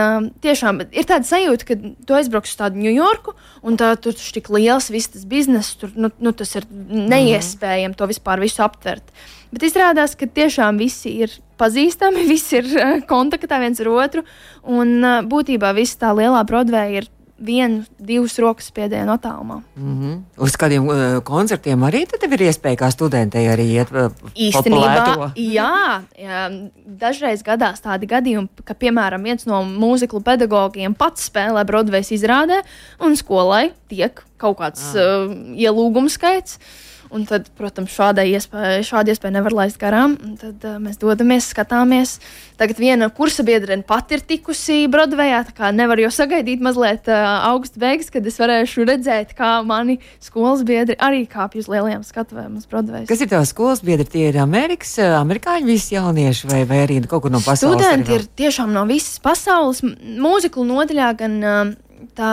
tiešām 0.42 0.82
ir 0.90 1.06
tāda 1.06 1.30
sajūta, 1.30 1.68
ka 1.68 1.78
tu 1.78 2.18
aizbrauc 2.18 2.50
uz 2.50 2.58
tādu 2.58 2.82
Ņujorku 2.82 3.36
un 3.70 3.78
tā, 3.78 3.92
tur 4.02 4.18
ir 4.18 4.34
tik 4.34 4.50
liels 4.50 4.90
viss 4.90 5.14
tas 5.14 5.22
bizness, 5.30 5.78
tur 5.78 5.94
nu, 5.94 6.10
nu, 6.18 6.34
tas 6.34 6.58
ir 6.58 6.66
neiespējami 6.66 7.94
to 7.94 8.10
vispār 8.10 8.42
visu 8.42 8.66
aptvert. 8.66 9.14
Bet 9.54 9.62
izrādās, 9.62 10.18
ka 10.18 10.26
tiešām 10.26 10.82
visi 10.82 11.14
ir 11.22 11.38
pazīstami, 11.60 12.26
visi 12.34 12.58
ir 12.58 13.02
kontaktā 13.06 13.62
viens 13.62 13.78
ar 13.82 13.94
otru. 13.94 14.26
Un 14.66 14.98
būtībā 15.30 15.70
viss 15.78 15.98
tā 16.00 16.10
lielā 16.18 16.42
Broadway 16.48 16.98
ir 16.98 17.12
vienu, 17.38 17.82
divus 17.98 18.38
rokas 18.40 18.70
spiedienu 18.70 19.12
attālumā. 19.12 19.60
Mm 19.76 19.96
-hmm. 20.00 20.42
Uz 20.42 20.56
kādiem 20.56 20.86
uh, 20.88 21.22
koncertiem 21.22 21.80
arī 21.80 22.06
tev 22.06 22.32
ir 22.32 22.40
iespēja 22.48 22.76
kā 22.76 22.90
studentei 22.90 23.46
arī 23.46 23.66
iet 23.76 23.92
uh, 23.92 24.10
īstenībā? 24.34 25.32
Jā, 25.36 26.02
jā, 26.18 26.70
dažreiz 26.86 27.42
gadās 27.42 27.80
tādi 27.80 28.06
gadījumi, 28.06 28.48
ka, 28.64 28.74
piemēram, 28.74 29.22
viens 29.22 29.46
no 29.46 29.62
mūziklu 29.64 30.22
pedagogiem 30.22 30.94
pats 30.94 31.30
spēlē 31.30 31.64
Broadway 31.64 32.00
izrādē, 32.00 32.62
un 33.00 33.16
skolai 33.16 33.72
tiek 33.88 34.22
kaut 34.36 34.58
kāds 34.58 34.96
ah. 34.96 35.26
uh, 35.26 35.32
ielūgums 35.56 36.12
skaits. 36.12 36.56
Uh, 36.56 36.85
Un 37.16 37.24
tad, 37.24 37.46
protams, 37.56 37.94
šādai 37.96 38.26
iespēja, 38.34 38.82
šādu 38.84 39.12
iespēju 39.14 39.34
nevar 39.38 39.54
laist 39.56 39.78
garām. 39.80 40.16
Tad 40.40 40.64
uh, 40.68 40.76
mēs 40.82 40.98
dodamies, 41.00 41.48
skatāmies. 41.48 42.16
Tagad 42.60 42.80
viena 42.80 43.08
kursa 43.12 43.44
biedrene 43.46 43.84
pati 43.86 44.18
ir 44.18 44.24
tikusi 44.26 44.82
Broadwayā. 44.92 45.40
Tā 45.48 45.54
kā 45.56 45.70
nevar 45.72 46.00
jau 46.02 46.10
sagaidīt 46.12 46.60
mazliet 46.64 47.08
uh, 47.08 47.48
augusta 47.48 47.80
beigas, 47.80 48.12
kad 48.12 48.28
es 48.28 48.36
varēšu 48.40 48.84
redzēt, 48.90 49.32
kā 49.38 49.54
mani 49.64 49.98
skolas 50.24 50.66
biedri 50.68 50.98
arī 51.00 51.24
kāpj 51.30 51.64
uz 51.64 51.70
lielajām 51.72 52.04
skatuvēm 52.04 52.60
uz 52.60 52.68
Broadway. 52.68 53.08
Kas 53.08 53.24
ir 53.24 53.32
tavs 53.32 53.54
skolas 53.54 53.80
biedri? 53.86 54.08
Tie 54.12 54.28
ir 54.28 54.40
Amerikas, 54.42 54.92
amerikāņu 55.00 55.72
visi 55.72 55.96
jaunieši 55.96 56.52
vai, 56.52 56.62
vai 56.68 56.84
arī 56.84 57.00
kaut 57.08 57.24
kur 57.24 57.32
no 57.32 57.40
pasaules? 57.40 57.80
Studenti 57.80 58.18
ir 58.18 58.28
tiešām 58.44 58.76
no 58.76 58.84
visas 58.90 59.16
pasaules. 59.24 59.80
Mūziklu 60.20 60.68
nodaļā 60.68 61.12
gan 61.24 61.36
uh, 61.40 61.76
tā 62.16 62.32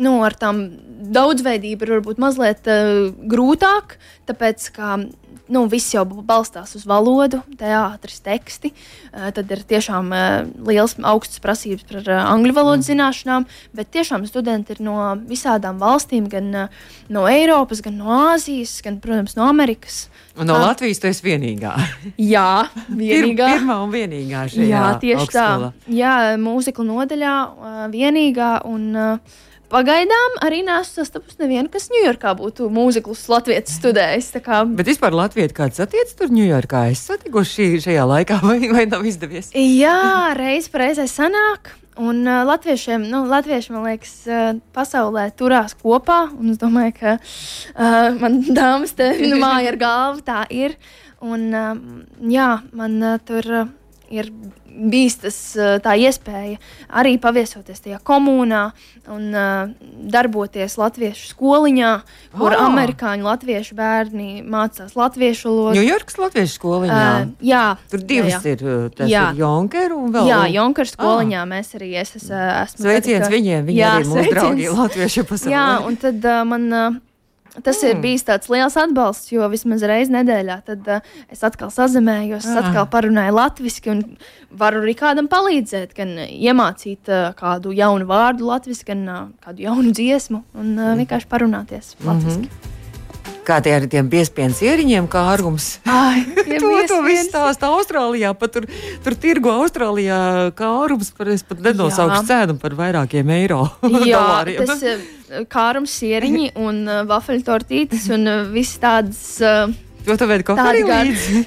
nu, 0.00 0.16
ar 0.26 0.36
tām 0.38 0.64
daudzveidību 1.14 1.86
ir 1.86 1.92
varbūt 1.98 2.22
mazliet 2.22 2.70
uh, 2.70 3.12
grūtāk, 3.30 3.98
tāpēc 4.28 4.70
ka 4.74 4.96
nu, 5.52 5.64
viss 5.68 5.92
jau 5.92 6.04
balstās 6.06 6.72
uz 6.78 6.86
valodu, 6.88 7.42
teātris, 7.60 8.22
teksti. 8.24 8.72
Uh, 9.12 9.28
tad 9.36 9.50
ir 9.52 9.64
tiešām 9.68 10.08
uh, 10.14 10.46
liels, 10.68 10.96
augsts 11.04 11.42
prasības 11.44 11.84
par 11.90 12.00
uh, 12.00 12.22
angļu 12.32 12.56
valodas 12.56 12.86
mm. 12.86 12.90
zināšanām, 12.92 13.46
bet 13.76 13.92
tiešām 13.94 14.24
studenti 14.28 14.76
ir 14.76 14.82
no 14.84 14.96
visādām 15.28 15.80
valstīm, 15.82 16.30
gan 16.32 16.50
uh, 16.64 16.82
no 17.12 17.26
Eiropas, 17.28 17.84
gan 17.84 17.98
no 18.00 18.12
Āzijas, 18.32 18.78
gan, 18.84 18.98
protams, 19.04 19.36
no 19.38 19.48
Amerikas. 19.50 20.06
Un 20.40 20.48
no 20.50 20.56
Latvijas 20.58 21.02
tu 21.02 21.10
esi 21.10 21.28
vienīgā. 21.28 21.76
Jā, 22.34 22.66
vienīgā. 22.88 23.50
Pir, 23.52 23.60
pirmā 23.60 23.80
un 23.84 23.92
vienīgā 23.92 24.46
šajā 24.50 24.70
Jā, 24.70 24.84
tieši 25.02 25.20
augstskola. 25.26 25.72
tā. 25.76 25.96
Jā, 26.00 26.14
mūzikla 26.40 26.88
nodaļā 26.88 27.34
uh, 27.44 27.82
vienīgā. 27.92 28.54
Un, 28.70 28.88
uh, 28.96 29.42
pagaidām 29.74 30.38
arī 30.44 30.62
nesu 30.66 31.00
sastapusi 31.00 31.42
nevienu, 31.42 31.68
kas 31.72 31.90
Ņujorkā 31.92 32.34
būtu 32.38 32.70
mūziklus 32.72 33.26
latviešu 33.30 33.74
studējis. 33.74 34.32
Kā... 34.44 34.62
Bet 34.78 34.90
vispār 34.90 35.16
Latvijā 35.16 35.50
kāds 35.54 35.82
attiec 35.82 36.12
tur 36.18 36.32
Ņujorkā? 36.34 36.86
Es 36.94 37.04
satikuši 37.08 37.54
šī, 37.54 37.70
šajā 37.88 38.04
laikā, 38.10 38.40
vai, 38.44 38.58
vai 38.72 38.86
nav 38.90 39.06
izdevies? 39.08 39.50
Jā, 39.54 40.34
reiz 40.38 40.70
reizē 40.72 41.08
sanāk. 41.10 41.74
Un 41.94 42.24
uh, 42.26 42.42
latviešiem, 42.42 43.04
nu, 43.06 43.20
latvieši, 43.30 43.70
man 43.70 43.84
liekas, 43.86 44.14
uh, 44.26 44.56
pasaulē 44.74 45.28
turās 45.38 45.76
kopā. 45.78 46.24
Es 46.50 46.58
domāju, 46.58 46.96
ka 46.98 47.12
uh, 47.20 48.16
man 48.18 48.40
dāmas 48.50 48.96
te 48.98 49.12
nu, 49.20 49.38
māja 49.38 49.70
ar 49.70 49.78
galvu 49.78 50.24
tā 50.26 50.42
ir. 50.50 50.74
Un, 51.22 51.46
uh, 51.54 51.78
jā, 52.34 52.48
man 52.74 52.98
uh, 52.98 53.20
tur 53.22 53.46
uh, 53.46 53.70
ir 54.10 54.28
bijis 54.90 55.16
tas, 55.22 55.36
uh, 55.56 55.76
tā 55.78 55.94
iespēja 56.02 56.58
arī 56.90 57.14
paviesoties 57.22 57.78
tajā 57.84 58.00
komunā 58.02 58.72
un 59.08 59.28
uh, 59.30 59.68
darboties 60.10 60.74
latviešu 60.80 61.28
skoliņā, 61.34 61.90
kur 62.34 62.52
Ah. 62.56 62.64
amerikāņu 62.66 63.22
latviešu 63.28 63.76
bērni 63.78 64.42
mācās 64.42 64.96
latviešu 64.98 65.48
valodu. 65.48 65.78
Ņujorkas 65.78 66.18
latviešu 66.18 66.58
skoliņā. 66.58 66.98
Uh, 67.22 67.30
jā, 67.40 67.62
Tur 67.90 68.00
divas 68.02 68.32
jā, 68.34 68.40
jā. 68.42 68.52
ir. 68.56 68.90
Tas 68.98 69.08
Jā. 69.10 69.24
ir 69.32 69.38
Jonker 69.44 69.92
un 69.94 70.12
vēl. 70.12 70.26
Jā, 70.28 70.42
Junkara 70.58 70.90
skoliņā 70.90 71.46
mēs 71.54 71.74
arī 71.78 71.94
es, 72.02 72.16
es, 72.16 72.28
esmu. 72.30 72.84
Sveiciens 72.84 73.24
tāda, 73.24 73.30
ka- 73.30 73.34
viņiem, 73.36 73.66
viņi 73.70 73.78
Jā, 73.78 73.94
arī 73.96 74.04
mūsu 74.04 74.18
sveiciens. 74.18 74.34
draugi 74.34 74.68
latviešu 74.82 75.24
pasaulē. 75.30 75.54
Jā, 75.54 75.66
un 75.86 75.96
tad 75.96 76.24
uh, 76.24 76.44
man. 76.44 76.72
Uh, 76.72 77.02
Tas 77.62 77.78
mm. 77.78 77.90
ir 77.90 78.00
bijis 78.02 78.26
tāds 78.26 78.50
liels 78.50 78.76
atbalsts, 78.80 79.30
jo 79.30 79.46
vismaz 79.52 79.84
reizē 79.86 80.16
nedēļā 80.16 80.58
tad, 80.66 80.88
uh, 80.90 81.24
es 81.30 81.44
atkal 81.46 81.70
es 82.40 82.50
Ah. 82.50 82.64
atkal 82.64 82.88
parunāju 82.90 83.36
latviešu, 83.38 83.86
un 83.92 84.02
varu 84.50 84.82
arī 84.82 84.96
kādam 84.98 85.30
palīdzēt, 85.30 85.94
gan 85.94 86.16
uh, 86.18 86.26
iemācīt 86.26 87.10
uh, 87.12 87.30
kādu 87.38 87.74
jaunu 87.76 88.10
vārdu 88.10 88.50
latviešu, 88.50 88.88
gan 88.90 89.08
uh, 89.08 89.24
kādu 89.44 89.68
jaunu 89.68 89.94
dziesmu, 89.94 90.42
un 90.54 90.78
uh, 90.78 90.94
vienkārši 90.98 91.30
parunāties 91.30 91.94
latviešu. 92.02 92.40
Mm 92.40 92.48
-hmm. 92.48 92.73
Kā 93.44 93.58
tie 93.60 93.74
ar 93.76 93.84
tiem 93.92 94.06
piespiedu 94.08 94.56
ieriņiem, 94.64 95.04
kā 95.12 95.20
ārums. 95.34 95.66
Ai, 95.84 96.22
To, 96.64 96.70
to 96.88 97.00
viss 97.04 97.26
stāsta 97.28 97.68
Austrālijā. 97.74 98.30
Pat 98.38 98.54
tur, 98.56 98.64
tur 99.04 99.16
tirgo 99.20 99.52
Austrālijā 99.60 100.18
kā 100.56 100.68
ārums, 100.84 101.10
par, 101.16 101.28
es 101.34 101.42
pat 101.44 101.60
nenosaukšu 101.64 102.22
cēnu 102.30 102.56
par 102.62 102.76
vairākiem 102.78 103.32
eiro. 103.36 103.66
Jā, 104.08 104.20
dolāriem. 104.22 104.64
tas 104.70 104.84
ir 104.86 105.44
kārums, 105.52 105.92
sieriņi 106.00 106.52
un 106.66 106.82
uh, 106.88 107.02
vafeļu 107.10 107.44
tortītes 107.50 108.08
un 108.16 108.24
uh, 108.30 108.38
viss 108.54 108.78
tādas. 108.82 109.24
Uh, 109.44 109.74
To 110.04 110.16
tu 110.20 110.26
vēdi 110.28 110.44
kaut 110.44 110.58
kā 110.60 110.72
gar- 110.84 111.06
līdzi. 111.08 111.44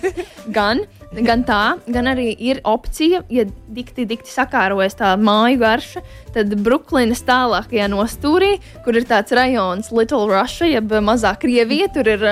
gan, 0.56 0.80
gan 1.15 1.43
tā, 1.48 1.78
gan 1.88 2.10
arī 2.12 2.32
ir 2.36 2.60
opcija, 2.67 3.22
ja 3.32 3.46
dikti, 3.48 4.06
dikti 4.08 4.32
sakārojas 4.32 4.98
tā 5.00 5.13
māju 5.20 5.62
garša, 5.62 6.04
tad 6.36 6.54
Brooklynas 6.63 7.24
tālākajā 7.28 7.88
nostūrī, 7.91 8.58
kur 8.86 8.98
ir 9.00 9.08
tāds 9.08 9.34
rajons 9.36 9.89
Little 9.96 10.28
Russia, 10.30 10.67
jeb 10.70 10.91
mazā 11.04 11.34
Krievija, 11.39 11.88
tur 11.93 12.10
ir 12.12 12.26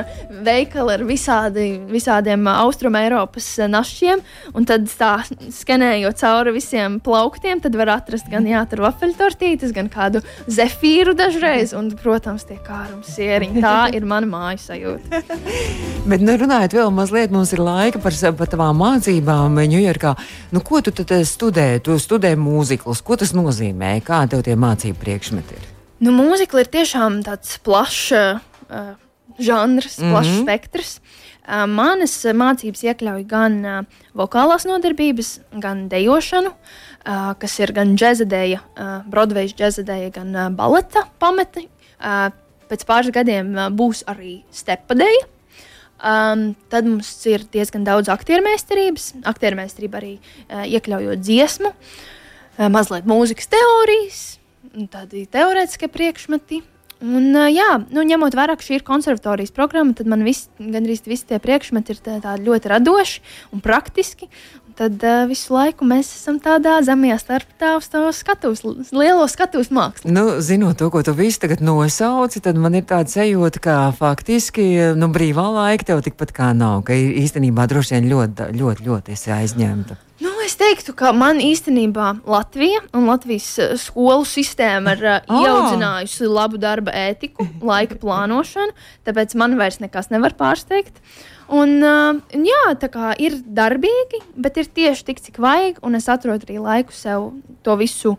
veikali 0.46 0.96
ar 0.98 1.06
visādi, 1.08 1.68
visādiem 1.90 2.46
uh, 2.46 2.60
Austrum 2.66 2.98
Eiropas 3.00 3.48
našiem, 3.72 4.22
un 4.54 4.68
tad 4.68 4.90
tā 4.92 5.14
skanējot 5.26 6.20
cauri 6.22 6.56
visiem 6.58 7.00
plauktiem, 7.04 7.64
tad 7.64 7.78
var 7.80 7.96
atrast 7.98 8.30
gan 8.32 8.48
jā, 8.50 8.62
tur 8.70 8.84
vafeļtortītes, 8.86 9.74
gan 9.76 9.90
kādu 9.92 10.22
zefīru 10.52 11.16
dažreiz, 11.18 11.74
un, 11.78 11.94
protams, 12.02 12.46
tie 12.50 12.60
kārums 12.66 13.16
sieriņi. 13.16 13.64
Tā 13.64 13.78
ir 13.96 14.06
mana 14.10 14.30
māju 14.30 14.62
sajūta. 14.68 15.24
Bet, 16.10 16.22
nu, 16.22 16.36
runājot 16.38 16.76
vēl 16.78 16.94
mazliet, 16.94 17.34
mums 17.34 17.56
ir 17.56 17.64
laika 17.66 18.02
par, 18.04 18.14
par 18.38 18.52
tavām 18.52 18.65
mācībām 18.74 19.60
Ņujorkā. 19.60 20.16
Nu, 20.52 20.62
ko 20.66 20.82
tu 20.82 20.92
tad 20.92 21.12
eh, 21.12 21.24
studē? 21.28 21.80
Tu 21.84 22.00
studē 22.00 22.36
mūziklus. 22.40 23.04
Ko 23.06 23.16
tas 23.16 23.34
nozīmē? 23.36 24.00
Kā 24.06 24.24
tev 24.30 24.44
tie 24.48 24.56
mācību 24.56 24.98
priekšmeti 25.02 25.58
ir? 25.60 25.68
Nu, 26.00 26.12
mūzika 26.12 26.60
ir 26.60 26.68
tiešām 26.72 27.22
tāds 27.24 27.58
plašs 27.64 28.12
uh, 28.12 28.96
žanrs, 29.40 29.98
Mhm. 30.00 30.12
plašs 30.12 30.28
mm 30.28 30.34
-hmm. 30.36 30.44
spektrs. 30.44 31.00
Uh, 31.48 31.66
manas 31.70 32.26
mācības 32.26 32.82
iekļauj 32.84 33.28
gan 33.28 33.66
uh, 33.66 33.84
vokālās 34.16 34.66
nodarbības, 34.66 35.40
gan 35.62 35.90
dejošanu, 35.90 36.50
uh, 36.50 37.34
kas 37.38 37.60
ir 37.60 37.72
gan 37.72 37.96
džēzadēja, 37.96 38.60
uh, 38.60 39.06
Broadway 39.06 39.48
džēzadēja, 39.48 40.12
gan 40.12 40.36
uh, 40.36 40.50
baleta 40.50 41.06
pamati. 41.20 41.68
Uh, 42.00 42.32
pēc 42.70 42.86
pāris 42.86 43.12
gadiem 43.14 43.56
uh, 43.56 43.70
būs 43.70 44.04
arī 44.08 44.42
stepadēja. 44.52 45.26
Um, 46.06 46.52
tad 46.70 46.86
mums 46.86 47.08
ir 47.26 47.48
diezgan 47.50 47.86
daudz 47.88 48.12
aktiermēsterības, 48.14 49.08
aktiermēsterība 49.26 49.98
arī 49.98 50.12
uh, 50.20 50.62
iekļaujot 50.70 51.24
dziesmu, 51.24 51.72
uh, 51.72 52.68
mazliet 52.70 53.08
mūzikas 53.10 53.50
teorijas, 53.50 54.20
tādi 54.94 55.24
teorētiskie 55.34 55.90
priekšmeti. 55.90 56.62
Un, 57.02 57.32
uh, 57.34 57.48
jā, 57.50 57.72
nu, 57.90 58.06
ņemot 58.06 58.38
vērā, 58.38 58.54
ka 58.54 58.68
šī 58.68 58.78
ir 58.78 58.86
konservatorijas 58.86 59.56
programma, 59.56 59.98
tad 59.98 60.12
man 60.12 60.22
vis, 60.28 60.46
gandrīz 60.62 61.02
visi 61.10 61.26
tie 61.32 61.42
priekšmeti 61.42 61.96
ir 61.96 62.04
tā, 62.06 62.20
tādi 62.22 62.46
ļoti 62.52 62.72
radoši 62.76 63.26
un 63.58 63.66
praktiski. 63.66 64.30
Tad 64.76 65.04
uh, 65.08 65.24
visu 65.30 65.54
laiku 65.56 65.88
mēs 65.88 66.10
esam 66.18 66.36
tādā 66.44 66.76
zemajā 66.84 67.16
starpā 67.22 67.70
to 67.80 68.02
skatuves, 68.12 68.64
lielo 68.92 69.24
skatuves 69.32 69.70
mākslu. 69.72 70.12
Nu, 70.12 70.26
zinot 70.44 70.76
to, 70.82 70.90
ko 70.92 71.00
tu 71.06 71.14
visu 71.16 71.46
tagad 71.46 71.64
nosauci, 71.64 72.42
tad 72.44 72.60
man 72.60 72.76
ir 72.76 72.84
tāda 72.90 73.08
sajūta, 73.08 73.62
ka 73.64 73.76
faktiski 73.96 74.66
nu, 75.00 75.08
brīvā 75.16 75.46
laika 75.56 75.88
tev 75.94 76.04
tikpat 76.04 76.34
kā 76.36 76.50
nav. 76.58 76.84
Ka 76.88 76.96
īstenībā 76.96 77.70
droši 77.72 77.96
vien 77.96 78.10
ļoti, 78.12 78.50
ļoti, 78.60 78.90
ļoti 78.90 79.16
esi 79.16 79.32
aizņemta. 79.36 79.98
Nu, 80.24 80.32
es 80.46 80.56
teiktu, 80.56 80.94
ka 80.96 81.12
man 81.16 81.42
īstenībā 81.44 82.12
Latvija 82.28 82.82
un 82.96 83.08
Latvijas 83.10 83.50
eh, 83.60 83.74
skolu 83.80 84.24
sistēma 84.28 84.96
ir 84.96 85.04
uh, 85.04 85.16
Ah. 85.28 85.40
ieaudzinājusi 85.44 86.30
labu 86.32 86.60
darba 86.62 86.94
ētiku, 86.96 87.48
laika 87.64 87.98
plānošanu, 88.00 88.76
tāpēc 89.08 89.36
man 89.40 89.58
vairs 89.60 89.82
nekas 89.84 90.12
nevar 90.14 90.36
pārsteigt. 90.40 91.00
Un, 91.54 91.78
uh, 91.86 92.18
jā, 92.34 92.66
tā 92.82 92.90
kā 92.90 93.14
ir 93.22 93.38
darbīgi, 93.46 94.24
bet 94.36 94.58
ir 94.58 94.70
tieši 94.70 95.10
tik, 95.12 95.22
cik 95.22 95.42
vajag, 95.44 95.82
un 95.86 96.00
es 96.00 96.10
atrodu 96.10 96.48
arī 96.48 96.62
laiku 96.62 96.96
sev 96.96 97.34
to 97.66 97.76
visu 97.78 98.16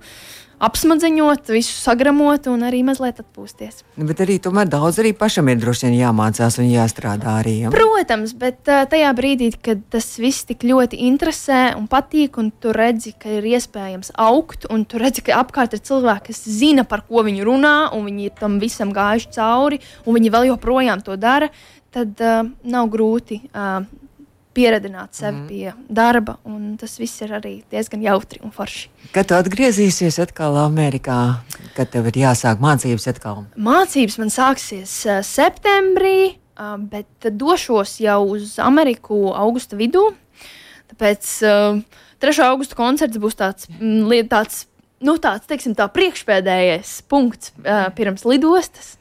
apsmadziņot, 0.57 1.51
visu 1.53 1.75
sagramot 1.77 2.47
un 2.49 2.63
arī 2.65 2.81
mazliet 2.87 3.19
atpūsties. 3.21 3.83
Bet 4.09 4.23
arī 4.25 4.39
tomēr 4.41 4.71
daudz 4.73 5.01
arī 5.03 5.13
pašam 5.17 5.51
ir 5.53 5.59
droši 5.61 5.89
vien 5.89 5.99
jāmācās 5.99 6.57
un 6.63 6.71
jāstrādā 6.71 7.35
arī. 7.43 7.57
Ja? 7.67 7.73
Protams, 7.75 8.33
bet 8.39 8.71
uh, 8.73 8.87
tajā 8.89 9.11
brīdī, 9.19 9.51
kad 9.53 9.83
tas 9.93 10.09
viss 10.21 10.47
tik 10.49 10.65
ļoti 10.65 11.03
interesē 11.11 11.61
un 11.77 11.89
patīk, 11.93 12.41
un 12.41 12.49
tu 12.63 12.73
redzi, 12.77 13.13
ka 13.21 13.37
ir 13.37 13.49
iespējams 13.53 14.15
augt, 14.17 14.65
un 14.73 14.87
tu 14.89 15.01
redzi, 15.03 15.27
ka 15.27 15.43
apkārt 15.43 15.77
ir 15.77 15.85
cilvēki, 15.85 16.33
kas 16.33 16.45
zina, 16.49 16.87
par 16.89 17.05
ko 17.09 17.27
viņi 17.27 17.45
runā, 17.45 17.77
un 17.97 18.09
viņi 18.09 18.31
ir 18.31 18.37
tam 18.41 18.57
visam 18.63 18.97
gājuši 18.97 19.33
cauri, 19.37 19.83
un 20.07 20.17
viņi 20.17 20.33
vēl 20.33 20.51
joprojām 20.55 21.05
to 21.05 21.21
dara, 21.21 21.53
tad 21.97 22.21
uh, 22.25 22.43
nav 22.69 22.91
grūti. 22.93 23.41
Uh, 23.53 23.85
Pieredzināt 24.57 25.13
sevi 25.13 25.37
mm. 25.37 25.49
pie 25.51 25.93
darba, 25.93 26.39
un 26.49 26.79
tas 26.81 26.95
viss 26.97 27.21
ir 27.21 27.35
arī 27.37 27.59
diezgan 27.69 28.01
jautri 28.01 28.41
un 28.41 28.55
forši. 28.57 28.87
Kad 29.13 29.29
tu 29.29 29.37
atgriezīsies 29.37 30.17
atkal 30.25 30.57
Amerikā, 30.63 31.19
kad 31.77 31.91
tev 31.93 32.09
ir 32.09 32.17
jāsāk 32.23 32.63
mācības 32.65 33.05
atkal? 33.13 33.43
Mācības 33.61 34.17
man 34.23 34.33
sāksies 34.33 34.95
uh, 35.11 35.19
septembrī, 35.21 36.39
uh, 36.57 36.79
bet 36.81 37.29
došos 37.37 37.99
jau 38.01 38.23
uz 38.33 38.57
Ameriku 38.65 39.27
augusta 39.37 39.77
vidū. 39.77 40.07
Tāpēc 40.95 41.35
uh, 41.45 42.01
3. 42.25 42.41
augusta 42.49 42.79
koncerts 42.79 43.21
būs 43.21 43.37
tāds, 43.37 43.69
mm, 43.77 44.31
tāds, 44.33 44.65
nu, 45.05 45.19
tāds 45.21 45.45
teiksim, 45.53 45.77
tā 45.77 45.91
priekšpēdējais 45.93 47.03
punkts 47.13 47.53
uh, 47.61 47.91
pirms 47.97 48.25
lidostas. 48.25 48.95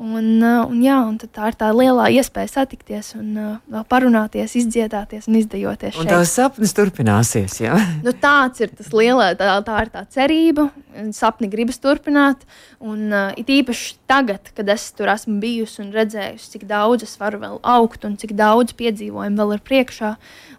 Un, 0.00 0.38
uh, 0.40 0.62
un, 0.64 0.78
jā, 0.80 0.96
un 1.04 1.18
tā 1.20 1.50
ir 1.50 1.56
tā 1.60 1.66
lielā 1.76 2.06
iespēja 2.16 2.48
satikties 2.54 3.10
un 3.18 3.34
uh, 3.36 3.50
vēl 3.68 3.82
parunāties, 3.90 4.54
izdziedāties 4.56 5.28
un 5.28 5.36
izdejoties. 5.42 5.98
Un 5.98 6.06
šeit. 6.06 6.12
tavs 6.14 6.32
sapnis 6.38 6.72
turpināsies. 6.76 7.58
Ja? 7.60 7.76
Nu, 8.06 8.14
tāds 8.16 8.62
ir 8.64 8.72
tas 8.72 8.88
lielais, 8.96 9.36
tā, 9.36 9.50
tā 9.66 9.82
ir 9.84 9.92
tā 9.92 10.06
cerība. 10.08 10.70
Sapni 11.12 11.50
gribas 11.52 11.76
turpināt. 11.84 12.48
Un 12.80 13.12
uh, 13.12 13.36
it 13.36 13.52
īpaši 13.52 13.98
tagad, 14.08 14.48
kad 14.56 14.72
es 14.72 14.88
tur 14.96 15.12
esmu 15.12 15.36
bijusi 15.42 15.84
un 15.84 15.92
redzējusi, 15.92 16.48
cik 16.56 16.64
daudz 16.70 17.04
es 17.04 17.14
varu 17.20 17.42
vēl 17.44 17.60
augt, 17.60 18.08
un 18.08 18.16
cik 18.20 18.32
daudz 18.40 18.72
piedzīvojumu 18.80 19.36
vēl 19.42 19.56
ir 19.58 19.64
priekšā, 19.68 20.14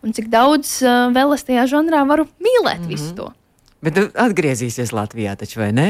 un 0.05 0.13
cik 0.13 0.29
daudz 0.29 0.77
uh, 0.85 1.09
vēl 1.17 1.33
es 1.33 1.49
tajā 1.49 1.65
žanrā 1.73 2.05
varu 2.05 2.29
mīlēt 2.37 2.83
mm 2.83 2.85
-hmm. 2.85 2.93
visu 2.93 3.15
to. 3.17 3.31
Bet 3.81 3.95
tu 3.97 4.03
atgriezīsies 4.21 4.91
Latvijā, 4.93 5.33
taču 5.39 5.61
vai 5.63 5.71
ne? 5.73 5.87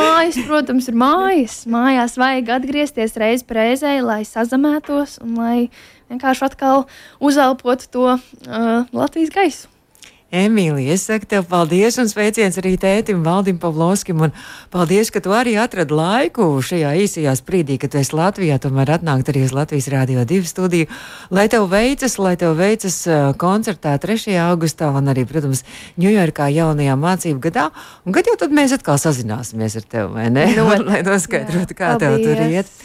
Mājas, 0.00 0.38
protams, 0.48 0.88
ir 0.88 0.96
mājas. 0.96 1.62
Mājās 1.68 2.16
vajag 2.20 2.54
atgriezties 2.56 3.18
reiz 3.20 3.44
reizē, 3.44 3.98
lai 4.04 4.22
sazamētos 4.24 5.18
un 5.24 5.36
lai 5.36 5.58
vienkārši 6.10 6.46
atkal 6.48 6.86
uzelpotu 7.20 7.90
to 7.92 8.06
uh, 8.16 8.88
Latvijas 8.96 9.34
gaisu. 9.36 9.69
Emīlija, 10.30 10.94
es 10.94 11.08
saku 11.08 11.26
tev 11.26 11.48
paldies 11.50 11.96
un 11.98 12.06
sveiciens 12.06 12.54
arī 12.60 12.76
tētim 12.78 13.24
Valdim 13.26 13.56
Pavlovskim 13.58 14.28
paldies, 14.70 15.08
ka 15.10 15.18
tu 15.24 15.32
arī 15.34 15.56
atradi 15.58 15.96
laiku 15.98 16.46
šajā 16.62 16.92
īsajā 17.02 17.34
sprīdī, 17.34 17.80
kad 17.82 17.96
esi 17.98 18.14
Latvijā, 18.14 18.60
tomēr 18.62 18.94
atnākt 18.94 19.32
arī 19.32 19.42
uz 19.48 19.56
Latvijas 19.56 19.90
Rādio 19.90 20.22
2 20.22 20.46
studiju, 20.46 20.86
lai 21.34 21.48
tev 21.50 21.66
veicas, 21.72 22.14
lai 22.22 22.36
tev 22.38 22.54
veicas 22.62 23.00
koncertā 23.42 23.96
3. 23.98 24.38
augustā 24.46 24.92
un 24.94 25.10
arī, 25.10 25.26
protams, 25.26 25.64
Ņujorkā 25.98 26.46
jaunajā 26.54 26.94
mācību 26.94 27.42
gadā. 27.50 27.68
Un 28.06 28.14
kad 28.14 28.30
jau 28.30 28.38
tad 28.38 28.54
mēs 28.54 28.78
atkal 28.78 29.02
sazināsimies 29.02 29.80
ar 29.82 29.90
tevi, 29.90 30.08
vai 30.14 30.30
ne? 30.30 30.46
No, 30.54 30.70
lai 30.92 31.02
noskaidrotu, 31.06 31.74
kā 31.74 31.96
paldies. 31.96 32.22
tev 32.22 32.38
tur 32.38 32.46
iet. 32.46 32.76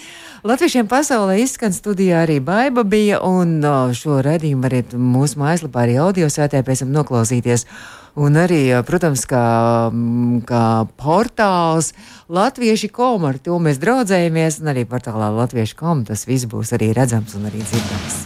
Latviešiem 0.45 0.85
pasaulē 0.85 1.39
izskan 1.41 1.73
studijā 1.73 2.19
arī 2.21 2.35
Baiba 2.37 2.83
bija, 2.85 3.17
un 3.25 3.63
šo 3.97 4.19
redzējumu 4.21 4.61
varat 4.61 4.91
mūsu 4.93 5.39
mājaslapā 5.41 5.81
arī 5.87 5.95
audio 5.97 6.27
sētē 6.29 6.61
pēc 6.67 6.83
tam 6.83 6.91
noklausīties. 6.93 7.65
Un 8.21 8.37
arī, 8.37 8.59
protams, 8.85 9.25
kā, 9.25 9.41
kā 10.45 10.61
portāls 11.01 11.95
Latvieši 12.29 12.91
kom, 12.93 13.25
ar 13.25 13.41
to 13.41 13.57
mēs 13.57 13.81
draudzējamies, 13.81 14.61
un 14.61 14.69
arī 14.75 14.85
portālā 14.85 15.33
Latviešu 15.33 15.81
kom 15.81 16.05
tas 16.05 16.27
viss 16.29 16.45
būs 16.45 16.77
arī 16.77 16.93
redzams 16.93 17.33
un 17.41 17.49
arī 17.49 17.65
dzirdams. 17.65 18.21